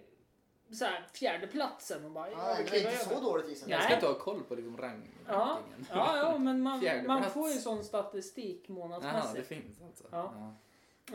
[0.72, 2.32] så här, fjärdeplatsen och bara...
[2.32, 3.76] Ja, ja, vi det är inte så dåligt gissar Nej.
[3.76, 7.24] Jag ska inte ha koll på liksom rang Ja, ja, ja, men man, Fjärde man
[7.24, 9.48] får ju sån statistik Jaha, det månadsmässigt.
[9.48, 10.04] finns alltså.
[10.12, 10.54] Ja.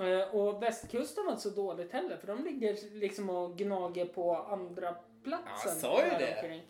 [0.04, 4.36] Eh, Och västkusten var inte så dåligt heller för de ligger liksom och gnager på
[4.36, 5.48] andra platsen.
[5.64, 6.34] Ja, jag sa ju det.
[6.42, 6.62] omkring.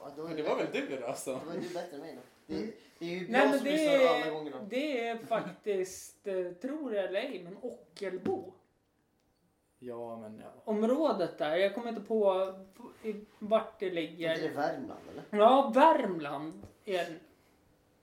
[0.00, 1.40] Ja, då är Men det var väl du då alltså?
[1.46, 2.20] Då är du bättre än mig då.
[2.54, 2.66] Det,
[2.98, 4.56] det är ju Nej jag men som det lyssnar alla är, gångerna.
[4.68, 8.52] det är faktiskt, eh, tror det eller ej, men Ockelbo.
[9.78, 10.52] Ja, men ja.
[10.64, 12.54] Området där, jag kommer inte på
[13.02, 14.54] i- vart det Är inte det ligger.
[14.54, 15.38] Värmland eller?
[15.44, 17.18] Ja, Värmland är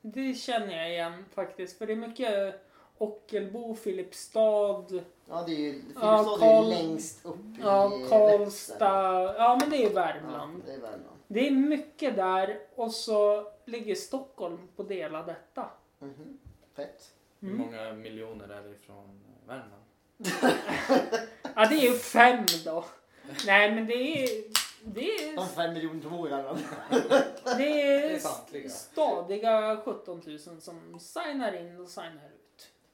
[0.02, 1.78] Det känner jag igen faktiskt.
[1.78, 2.62] För det är mycket
[2.98, 4.86] Ockelbo, Filipstad,
[5.30, 7.92] Ja, det är ju, Filipstad är Karl- ju längst upp i ja.
[8.10, 9.34] Karlstad.
[9.38, 10.62] Ja, men det är Ja, Värmland.
[10.66, 11.17] det är Värmland.
[11.28, 15.70] Det är mycket där och så ligger Stockholm på del av detta.
[16.00, 16.40] Mhm.
[16.76, 17.14] Fett.
[17.40, 17.62] Hur Mm.
[17.62, 19.84] många miljoner är det ifrån Värmland?
[21.56, 22.86] Ja, det är ju fem då.
[23.46, 24.28] Nej, men det är...
[24.84, 26.60] Det De är, fem miljoner som bor i Värmland.
[26.90, 27.04] det
[27.58, 28.70] Det är är samtliga.
[28.70, 32.37] stadiga 17 000 som signar in och signar ut.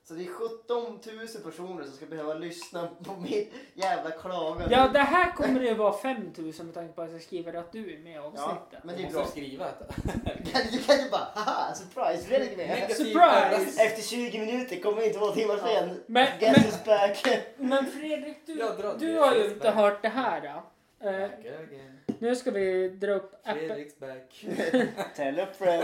[0.08, 1.00] Så det är 17 000
[1.44, 4.68] personer som ska behöva lyssna på min jävla klagan.
[4.72, 7.72] Ja, det här kommer det vara 5 000 med tanke på att jag skriver att
[7.72, 8.84] du är med i Ja, avsnittet.
[8.84, 9.26] men Du det är måste bra.
[9.26, 10.52] skriva det.
[10.52, 12.92] Kan, du kan ju bara haha, surprise, Fredrik är med.
[12.92, 13.84] Surprise!
[13.84, 15.68] Efter 20 minuter kommer inte två timmar Ja.
[15.68, 16.04] sen.
[16.06, 17.40] Men, Guess men,
[17.70, 18.54] men Fredrik, du,
[19.00, 19.20] du det.
[19.20, 20.42] har ju inte hört det här.
[20.42, 20.64] Då.
[21.10, 22.00] Eh, Back again.
[22.20, 23.68] nu ska vi dra upp appen.
[23.68, 24.46] Fredriks back.
[25.16, 25.84] Tell a friend.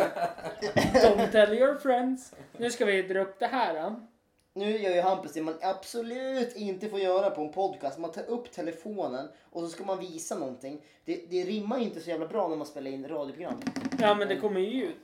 [0.93, 2.33] Don't tell your friends.
[2.57, 3.73] Nu ska vi dra upp det här.
[3.73, 3.95] Då.
[4.59, 7.99] Nu gör ju Hampus det man absolut inte får göra på en podcast.
[7.99, 10.81] Man tar upp telefonen och så ska man visa någonting.
[11.05, 13.61] Det, det rimmar inte så jävla bra när man spelar in radioprogram.
[13.99, 14.95] Ja, men det kommer ju ut.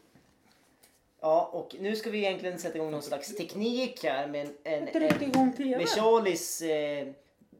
[1.21, 4.87] Ja, och nu ska vi egentligen sätta igång någon slags teknik här med en, en,
[4.87, 7.07] en med Charlies eh,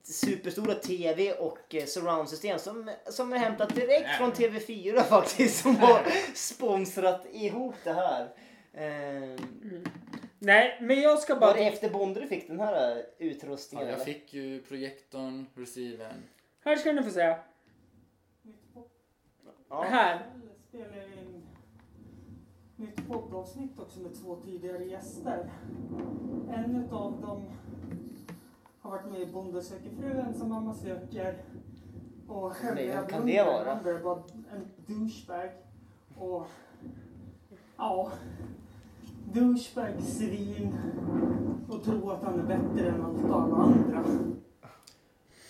[0.04, 5.62] superstora TV och eh, surroundsystem som, som är hämtat direkt från TV4 faktiskt.
[5.62, 6.02] Som har
[6.36, 8.30] sponsrat ihop det här.
[8.74, 9.40] Eh,
[10.40, 11.46] Nej, men jag ska bara...
[11.52, 13.88] var det efter Bonde du fick den här eh, Ja, utrustningen?
[13.88, 14.06] jag eller?
[14.06, 16.24] fick ju projektorn, receivern.
[16.64, 17.36] Här ska ni få se.
[19.70, 19.82] Ja.
[19.84, 20.26] Här.
[20.70, 21.44] spelar jag in
[22.76, 25.50] nytt poddavsnitt också med två tidigare gäster.
[26.54, 27.44] En utav dem
[28.82, 31.38] har varit med i Bonde söker fru, ensam mamma söker.
[32.28, 33.72] Och Nej, vem kan det vara?
[33.72, 35.50] är bara en douchebag.
[36.20, 36.48] Och
[37.78, 38.12] ja,
[39.36, 40.78] douchebag, svin
[41.70, 44.04] och tro att han är bättre än allt alla andra.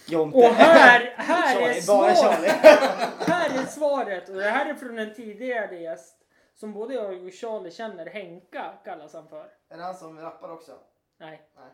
[0.08, 0.38] Jonte.
[0.38, 2.52] Och här, här är Charlie, bara svaret.
[3.28, 4.30] Här är svaret.
[4.30, 6.16] Och det här är från en tidigare gäst.
[6.56, 8.06] Som både jag och Charlie känner.
[8.06, 9.48] Henka kallas han för.
[9.70, 10.72] Är det han som rappar också?
[11.18, 11.50] Nej.
[11.56, 11.72] Nej.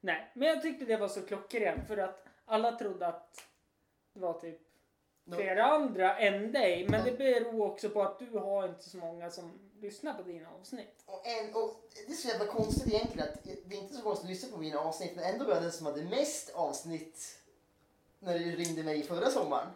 [0.00, 3.44] Nej, men jag tyckte det var så klockrent för att alla trodde att
[4.14, 4.60] det var typ
[5.26, 6.86] flera andra än dig.
[6.88, 10.48] Men det beror också på att du har inte så många som lyssnar på dina
[10.60, 11.02] avsnitt.
[11.06, 14.24] Och, en, och det är så jävla konstigt egentligen att det är inte så konstigt
[14.24, 17.38] att lyssna på mina avsnitt men ändå var jag den som hade mest avsnitt
[18.18, 19.68] när du ringde mig förra sommaren.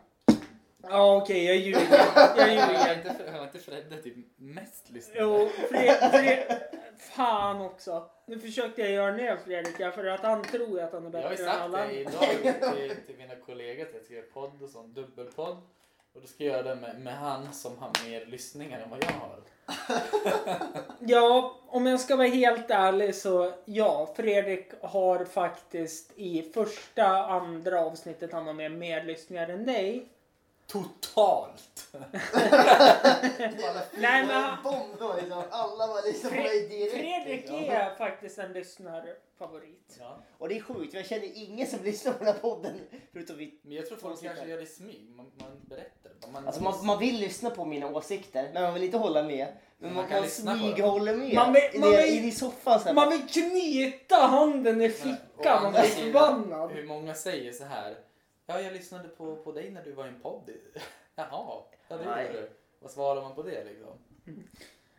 [0.82, 1.80] Ja okej, jag ljuger.
[1.90, 2.64] Jag Jag ljuger.
[2.64, 5.16] har inte, har inte Fredde typ mest lyssnat?
[5.20, 6.60] Jo, Fred, Fred,
[6.98, 8.10] fan också.
[8.26, 11.30] Nu försökte jag göra ner Fredrik för att han tror att han är Jag har
[11.30, 11.92] ju än sagt alla det andra.
[11.94, 13.35] idag till, till mina
[13.66, 15.56] kollegor att jag ska göra podd och sånt, dubbelpodd.
[16.12, 19.04] Och då ska jag göra det med, med han som har mer lyssningar än vad
[19.04, 19.40] jag har.
[21.00, 27.80] Ja, om jag ska vara helt ärlig så ja, Fredrik har faktiskt i första, andra
[27.80, 30.08] avsnittet han har med mer lyssningar än dig.
[30.66, 31.86] Totalt!
[33.98, 35.42] Nej, men- Bomb då liksom.
[35.50, 36.92] Alla var liksom på direkt.
[36.92, 37.56] Fredrik liksom.
[37.56, 39.96] är faktiskt en lyssnarfavorit.
[39.98, 40.18] Ja.
[40.38, 42.80] Och det är sjukt, jag känner ingen som lyssnar på den här podden
[43.12, 43.58] förutom vi.
[43.62, 44.50] Men jag tror folk Folk kanske tittar.
[44.50, 45.10] gör det i smyg.
[45.16, 46.12] Man, man berättar.
[46.32, 49.46] Man, Alltså man, man vill lyssna på mina åsikter men man vill inte hålla med.
[49.78, 51.34] Men Man man, kan man lyssna på smyghåller med.
[51.34, 52.94] Man vill- I man vill- in i soffan sen.
[52.94, 56.70] Man vill knyta handen i fickan och andra bli sidan, förbannad.
[56.72, 57.96] Hur många säger så här.
[58.46, 60.50] Ja, jag lyssnade på, på dig när du var i en podd.
[61.16, 62.50] Jaha, ja det gjorde du.
[62.78, 63.98] Vad svarar man på det liksom?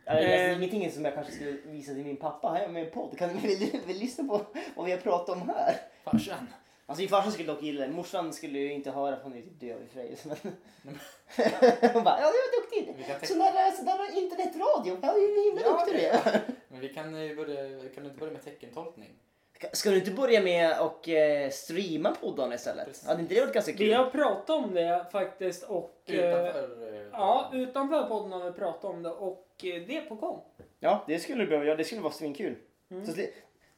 [0.04, 0.56] Ja, det är Eh.
[0.56, 2.48] ingenting som jag kanske skulle visa till min pappa.
[2.48, 3.18] Här är jag med i en podd.
[3.18, 5.76] Kan ni vill, vill lyssna på vad vi har pratat om här?
[6.04, 6.46] Farsan.
[6.86, 7.92] Alltså min farsa skulle dock gilla det.
[7.92, 10.16] Morsan skulle ju inte höra för hon är typ döv i Freja.
[10.24, 10.36] Men...
[11.92, 13.06] Hon bara, ja du är duktig.
[13.28, 14.98] Sån där, sån där internetradio.
[15.02, 16.40] Ja, hur himla Ja, duktig du är.
[16.68, 19.10] Men vi kan ju börja, kan du inte börja med teckentolkning?
[19.72, 22.86] Ska du inte börja med och eh, streama poddarna istället?
[22.86, 23.06] Precis.
[23.08, 23.94] Hade inte det varit ganska Vi kul?
[23.94, 26.02] har pratat om det faktiskt och...
[26.06, 26.94] eh, Utanför?
[26.94, 30.40] eh, Ja, utanför podden har vi pratat om det och eh, det är på gång.
[30.80, 31.76] Ja, det skulle du behöva göra.
[31.76, 32.54] Det skulle vara svinkul.
[32.90, 33.06] Mm.
[33.06, 33.12] Så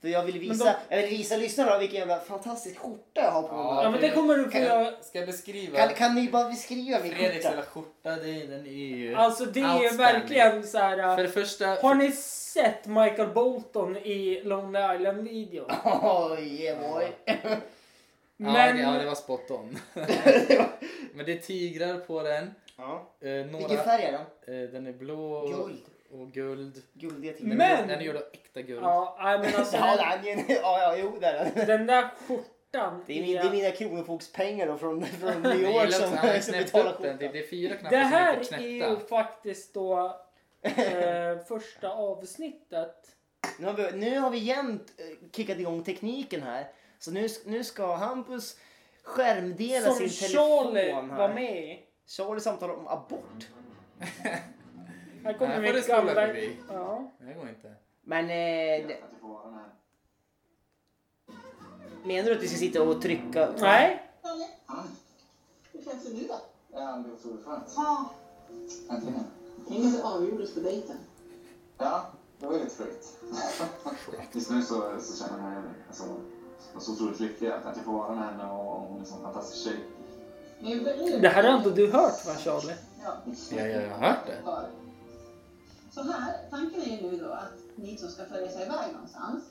[0.00, 3.42] För jag vill visa, då- jag vill visa lyssnarna vilken jävla fantastisk skjorta jag har
[3.42, 3.84] på mig.
[3.84, 4.92] Ja men det kommer du få göra.
[5.02, 5.78] Ska jag beskriva?
[5.78, 7.50] Kan, kan ni bara beskriva min Fredriks skjorta?
[7.50, 9.14] lilla skjorta, det, den är ju...
[9.14, 10.96] Alltså det är verkligen så här.
[10.96, 11.66] För äh, det första...
[11.66, 15.70] Har ni sett Michael Bolton i Lonely Island videon?
[16.02, 17.06] Oj, yeah boy.
[17.24, 17.34] Ja,
[18.36, 19.78] Men det, ja, det var spot on.
[21.14, 22.54] Men det är tigrar på den.
[22.76, 23.10] Ja.
[23.20, 24.64] Eh, några, Vilken färg är den?
[24.64, 25.80] eh, den är blå och Guld.
[26.12, 26.82] Och guld.
[26.92, 27.56] Guldiga Den, tigrar.
[27.56, 28.82] Men- är, den är gjord av äkta guld.
[28.82, 31.66] ja, nej, men alltså Ja, den, den, ja, ja, jo, där är den.
[31.66, 33.04] den där skjortan.
[33.06, 36.42] Det är, min, det är mina kronofogdspengar då från, från New jag York som, han
[36.42, 37.02] som betalar den.
[37.02, 37.32] Det, skjortan.
[37.32, 40.20] det är fyra knappar Det som här är är ju faktiskt då
[40.62, 42.96] eh, första avsnittet.
[43.58, 46.68] Nu har vi, nu har vi jämt eh, kickat igång tekniken här.
[46.98, 48.56] Så nu, nu ska Hampus
[49.02, 51.02] skärmdela Som sin telefon Charlie här.
[51.02, 51.80] var med i.
[52.06, 53.46] Charlie samtalar om abort.
[55.24, 56.14] Här kommer får mitt gamla...
[56.14, 56.56] förbi.
[56.68, 57.10] Ja.
[57.18, 57.74] Det går inte.
[58.02, 58.96] Men eh, det,
[62.04, 63.48] menar du att vi ska sitta och trycka?
[63.58, 64.02] Nej.
[65.72, 66.34] Hur känns det nu då?
[66.72, 67.64] Ja, det är otroligt skönt.
[67.76, 68.10] Ja,
[68.90, 69.24] Äntligen.
[69.70, 70.96] inget avgjordes på dejten.
[71.78, 72.06] Ja,
[72.38, 73.06] det var ju lite sjukt.
[74.32, 76.04] Just nu så, så känner jag mig alltså,
[76.78, 79.06] så otroligt lycklig att att jag får vara med henne och och hon är en
[79.06, 79.80] sån fantastisk tjej.
[81.20, 82.74] Det här har inte du hört va Charlie?
[83.04, 83.12] Ja.
[83.50, 84.42] Ja, jag har hört det.
[85.90, 89.44] Så här, tanken är ju nu då att ni två ska följa sig iväg någonstans.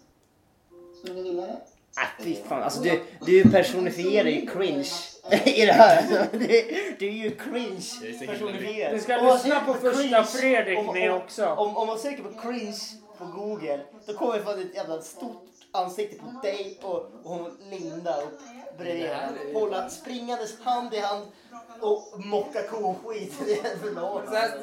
[1.00, 1.58] Skulle ni vilja det?
[1.96, 4.90] Ah, fy fan, alltså du, du personifierar ju cringe
[5.46, 5.98] i det här.
[5.98, 6.48] Alltså, Du,
[7.00, 8.96] du är ju cringe personifierad.
[8.96, 11.46] Du ska lyssna på första Fredrik med också.
[11.46, 12.80] Om, om man söker på cringe
[13.18, 17.58] på google då kommer det fan ett jävla stort ansikte på dig och, och hon
[17.70, 18.32] Linda och
[18.78, 19.10] bredvid.
[19.54, 21.26] Hålla springandes hand i hand
[21.82, 23.34] och mocka koskit.
[23.34, 24.58] Så här,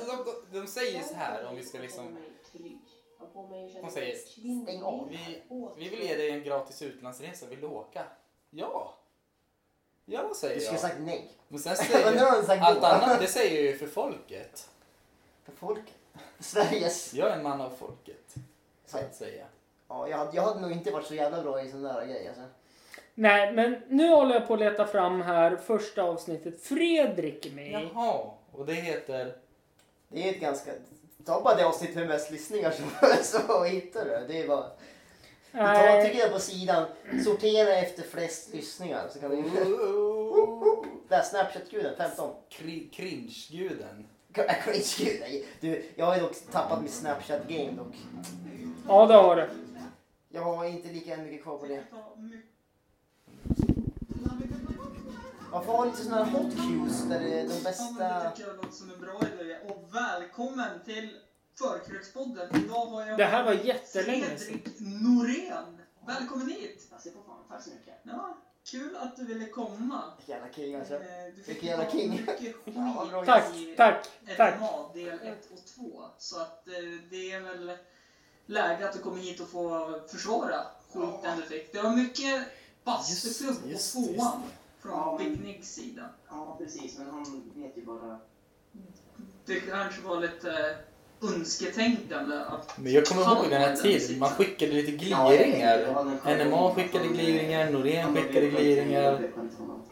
[0.53, 2.17] de, de, säger så här om vi ska liksom...
[3.83, 4.17] De säger
[4.63, 5.09] Stäng av.
[5.09, 5.43] vi,
[5.77, 8.05] vi vill ge dig en gratis utlandsresa, vill du åka?
[8.51, 8.95] Ja!
[10.05, 10.81] Ja, säger Du skulle jag.
[10.81, 11.33] sagt nej.
[11.49, 14.69] Men sen säger allt annat, det säger jag ju för folket.
[15.45, 15.95] För folket.
[16.39, 17.15] Sveriges.
[17.15, 18.35] Jag är en man av folket.
[18.87, 19.47] Så att säga.
[19.89, 22.29] Ja, jag, hade, jag hade nog inte varit så jävla bra i sån där grej
[22.29, 22.43] alltså.
[23.19, 26.63] Nej, men nu håller jag på att leta fram här första avsnittet.
[26.63, 27.73] Fredrik är med i.
[27.95, 29.37] Jaha, och det heter...
[30.09, 30.71] Det är ett ganska...
[31.25, 32.83] Ta bara det avsnitt med mest lyssningar så,
[33.23, 34.25] så hittar du det.
[34.29, 34.63] Det är bara...
[35.53, 36.87] Tar, Nej, trycker där på sidan,
[37.25, 39.37] sortera efter flest lyssningar så kan du...
[41.09, 42.31] Där, Snapchat-guden, 15.
[42.49, 44.07] Kri- Cringe-guden.
[44.65, 45.45] Cringe-gud, nej.
[45.61, 47.95] Du, jag har ju dock tappat mitt Snapchat-game dock.
[48.89, 49.49] ja det har du.
[50.29, 51.83] Jag har inte lika mycket kvar på det.
[55.53, 57.65] Man får ha lite sådana här hot cues där det är de Ja, men det
[57.65, 58.31] bästa...
[58.31, 59.57] tycker jag låter som en bra idé.
[59.69, 61.17] Och välkommen till
[61.59, 62.57] Förkrökspodden.
[62.65, 64.39] Idag har jag Det här var jättelänge sedan.
[64.39, 65.79] Fredrik Norén.
[66.07, 66.91] Välkommen hit!
[67.49, 67.95] Tack så mycket.
[68.03, 68.37] Ja,
[68.71, 70.03] kul att du ville komma.
[70.27, 70.95] Jävla king alltså.
[70.95, 71.01] Eh,
[71.37, 72.11] Du fick Vilken jävla king.
[72.11, 74.55] mycket skit Ja, Tack, i tack, tack.
[74.59, 76.03] NMA del 1 och 2.
[76.19, 76.75] Så att eh,
[77.11, 77.73] det är väl
[78.47, 80.57] läge att du kommer hit och får försvara
[80.93, 81.73] skiten du fick.
[81.73, 82.43] Det var mycket
[82.87, 84.43] bastuklubb just- tvåan
[84.83, 86.03] från Ja, Big Nicks sida.
[86.31, 86.99] Ja, precis.
[86.99, 88.19] Men han vet ju bara...
[89.47, 90.77] Det kanske var lite
[91.23, 94.19] önsketänkande att Men jag kommer ihåg den här tiden.
[94.19, 95.95] Man skickade lite Ja, gliringar.
[96.23, 96.47] Chans.
[96.47, 99.31] NMA skickade gliringar, Norén skickade gliringar.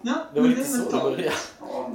[0.02, 1.32] Ja, Det var lite så det började.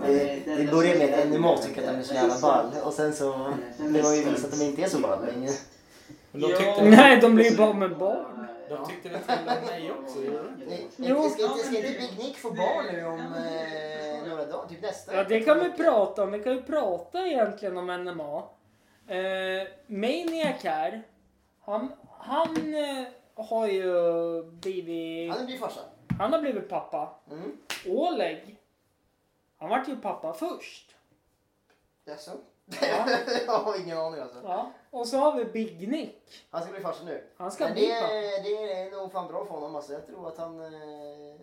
[0.06, 3.16] Det, det börjar med att NMA tycker att de är så jävla ball och sen
[3.16, 3.54] så...
[3.78, 5.52] Det var ju visat att de inte är så ball längre.
[6.32, 6.57] Men de Ja.
[6.57, 8.47] tyckte, Nej, de blir bara med barn.
[8.69, 10.65] de tyckte väl till om mig också, gjorde de inte?
[10.67, 11.30] Nej, Jo.
[11.30, 14.67] Ska inte, ska inte Big Nick få barn nu om eh, några dagar?
[14.69, 16.32] Typ nästa Ja, det kan vi prata om.
[16.32, 18.43] Vi kan ju prata egentligen om NMA.
[19.15, 21.03] Eh, Maniac här,
[21.61, 25.36] han, han eh, har ju blivit...
[25.36, 25.80] Han blir farsa.
[26.19, 27.09] Han har blivit pappa.
[27.32, 27.57] Mm.
[27.88, 28.57] Oleg,
[29.57, 30.95] han vart ju pappa först.
[32.05, 32.32] Jaså?
[32.82, 33.05] Ja.
[33.45, 34.39] jag har ingen aning alltså.
[34.43, 34.72] Ja.
[34.91, 36.45] Och så har vi Big Nick.
[36.49, 37.24] Han ska bli farsa nu.
[37.38, 38.13] Han ska Men bli det, pappa.
[38.43, 39.93] det är nog fan bra för honom alltså.
[39.93, 40.59] Jag tror att han...
[40.59, 41.39] Eh,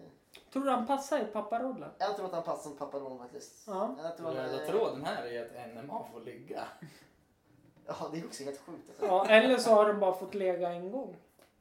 [0.52, 1.90] Tror du han passar i papparollen?
[1.98, 3.64] jag tror att han passar som papparoll faktiskt.
[3.66, 3.96] Ja.
[4.02, 6.62] Jag tror Röda tråden här är att NMA får ligga.
[7.88, 9.06] Ja, det är också helt sjukt alltså.
[9.06, 9.26] ja.
[9.28, 11.16] Eller så har de bara fått lägga en gång.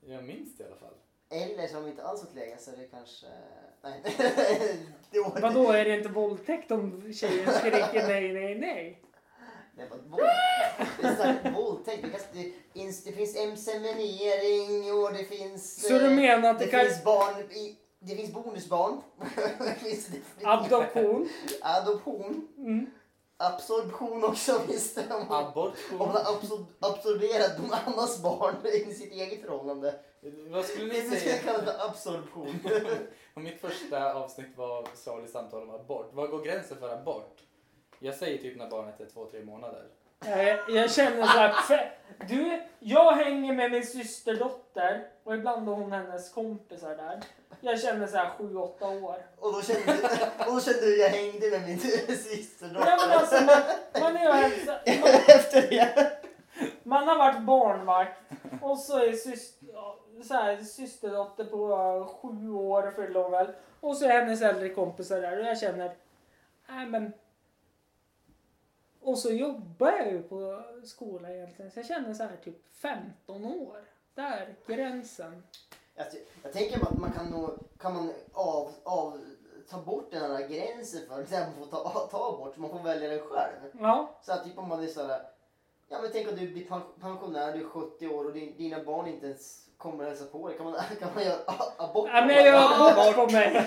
[0.05, 0.93] Jag minns det i alla fall.
[1.29, 3.25] Eller så har de inte alls fått lägga så det kanske...
[3.81, 4.01] Nej.
[5.11, 9.01] Då- Vadå, är det inte våldtäkt om tjejen skriker nej, nej, nej?
[9.75, 11.39] Det var.
[11.43, 12.01] Det våldtäkt.
[12.33, 12.41] Det,
[12.73, 15.81] det, det finns inseminering och det finns...
[15.87, 16.85] Så du eh, menar att det det kan...
[16.85, 19.01] finns barn i, Det finns bonusbarn.
[19.59, 20.09] det finns
[20.43, 21.29] Adoption?
[21.61, 22.47] Adoption.
[22.57, 22.85] Mm.
[23.37, 25.01] Absorption också finns det.
[25.13, 25.97] Om man, om Abortion.
[25.97, 28.55] man har absor- absorberat någon annans barn
[28.89, 29.95] i sitt eget förhållande.
[30.49, 31.37] Vad skulle Det ni ska säga?
[31.37, 32.59] kallas för absorption.
[33.33, 36.13] Om mitt första avsnitt var salig samtal om abort.
[36.13, 37.39] Var går gränsen för abort?
[37.99, 39.83] Jag säger typ när barnet är två, tre månader.
[40.19, 41.91] Nej, jag känner så här,
[42.27, 47.19] du, jag hänger med min systerdotter och ibland har hon hennes kompisar där.
[47.61, 49.17] Jag känner så här 7-8 år.
[49.39, 49.91] Och då kände,
[50.47, 52.67] och då kände du jag hängde med min syster.
[52.73, 52.79] då.
[52.79, 53.61] Ja, men alltså, man,
[54.01, 54.55] man, är ju
[55.27, 56.11] Efter det.
[56.83, 58.19] man har varit barnvakt
[58.61, 59.67] och så är syster,
[60.23, 63.47] så här, systerdotter på sju år fyller hon väl.
[63.79, 65.91] Och så är hennes äldre kompisar där och jag känner,
[66.67, 67.13] nej men.
[69.05, 73.45] Och så jobbar jag ju på skola egentligen så jag känner så här typ 15
[73.45, 73.77] år.
[74.15, 75.43] Där, gränsen.
[75.97, 77.49] Alltså, jag tänker att man kan nog,
[77.79, 79.21] kan man av, av,
[79.69, 82.79] ta bort den här gränsen för till exempel få ta, ta bort så man får
[82.79, 83.71] välja den själv.
[83.79, 85.21] Ja, Så att typ om man är såhär,
[85.87, 88.83] ja men tänk att du blir pen- pensionär, du är 70 år och din, dina
[88.83, 90.57] barn inte ens kommer och hälsa på dig.
[90.57, 91.35] Kan man, kan man göra
[91.77, 92.09] abort?
[92.13, 93.51] ja men jag gör abort på mig.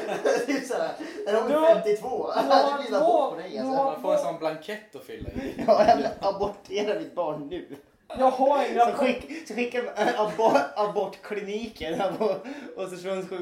[0.46, 0.90] det är såhär,
[1.26, 3.84] när de Du är har- 52, du har det blir en abort på dig alltså.
[3.84, 5.64] Man får en sån blankett att fylla i.
[5.66, 7.76] Ja, jag vill abortera mitt barn nu.
[8.18, 12.30] Jag har Så, inga skick, så skickar de abort, abortkliniken och,
[12.76, 12.96] och så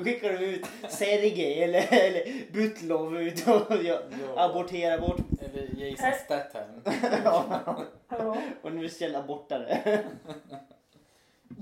[0.04, 3.98] skickar de ut Sergej eller, eller Butlov ut och ja,
[4.36, 4.42] Ja.
[4.44, 5.16] abortera bort.
[5.40, 6.82] Eller Jason Statham.
[7.24, 7.44] Ja,
[8.08, 8.36] Ja.
[8.62, 10.00] universell abortare.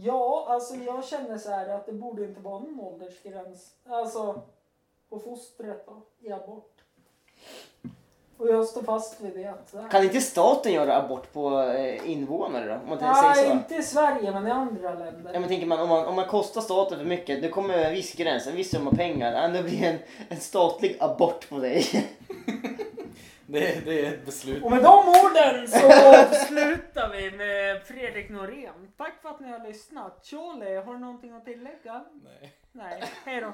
[0.03, 3.75] Ja, alltså jag känner så här att det borde inte vara någon åldersgräns.
[3.89, 4.43] Alltså
[5.09, 6.71] på fostret då, i abort.
[8.37, 9.55] Och jag står fast vid det.
[9.71, 12.75] så Kan inte staten göra abort på eh, invånare då?
[12.75, 13.53] Om man inte säger Nej, så?
[13.53, 15.31] inte i Sverige men i andra länder.
[15.35, 17.93] Ja, men tänker man, om, man, om man kostar staten för mycket, det kommer en
[17.93, 19.49] viss gräns, en viss summa pengar.
[19.49, 21.85] Det blir en, en statlig abort på dig.
[23.55, 24.65] Det, det är ett beslut.
[24.65, 28.93] Och med de orden så avslutar vi med Fredrik Norén.
[28.97, 30.27] Tack för att ni har lyssnat.
[30.27, 32.05] Charlie, har du någonting att tillägga?
[32.25, 32.53] Nej.
[32.73, 33.53] Nej, hej då.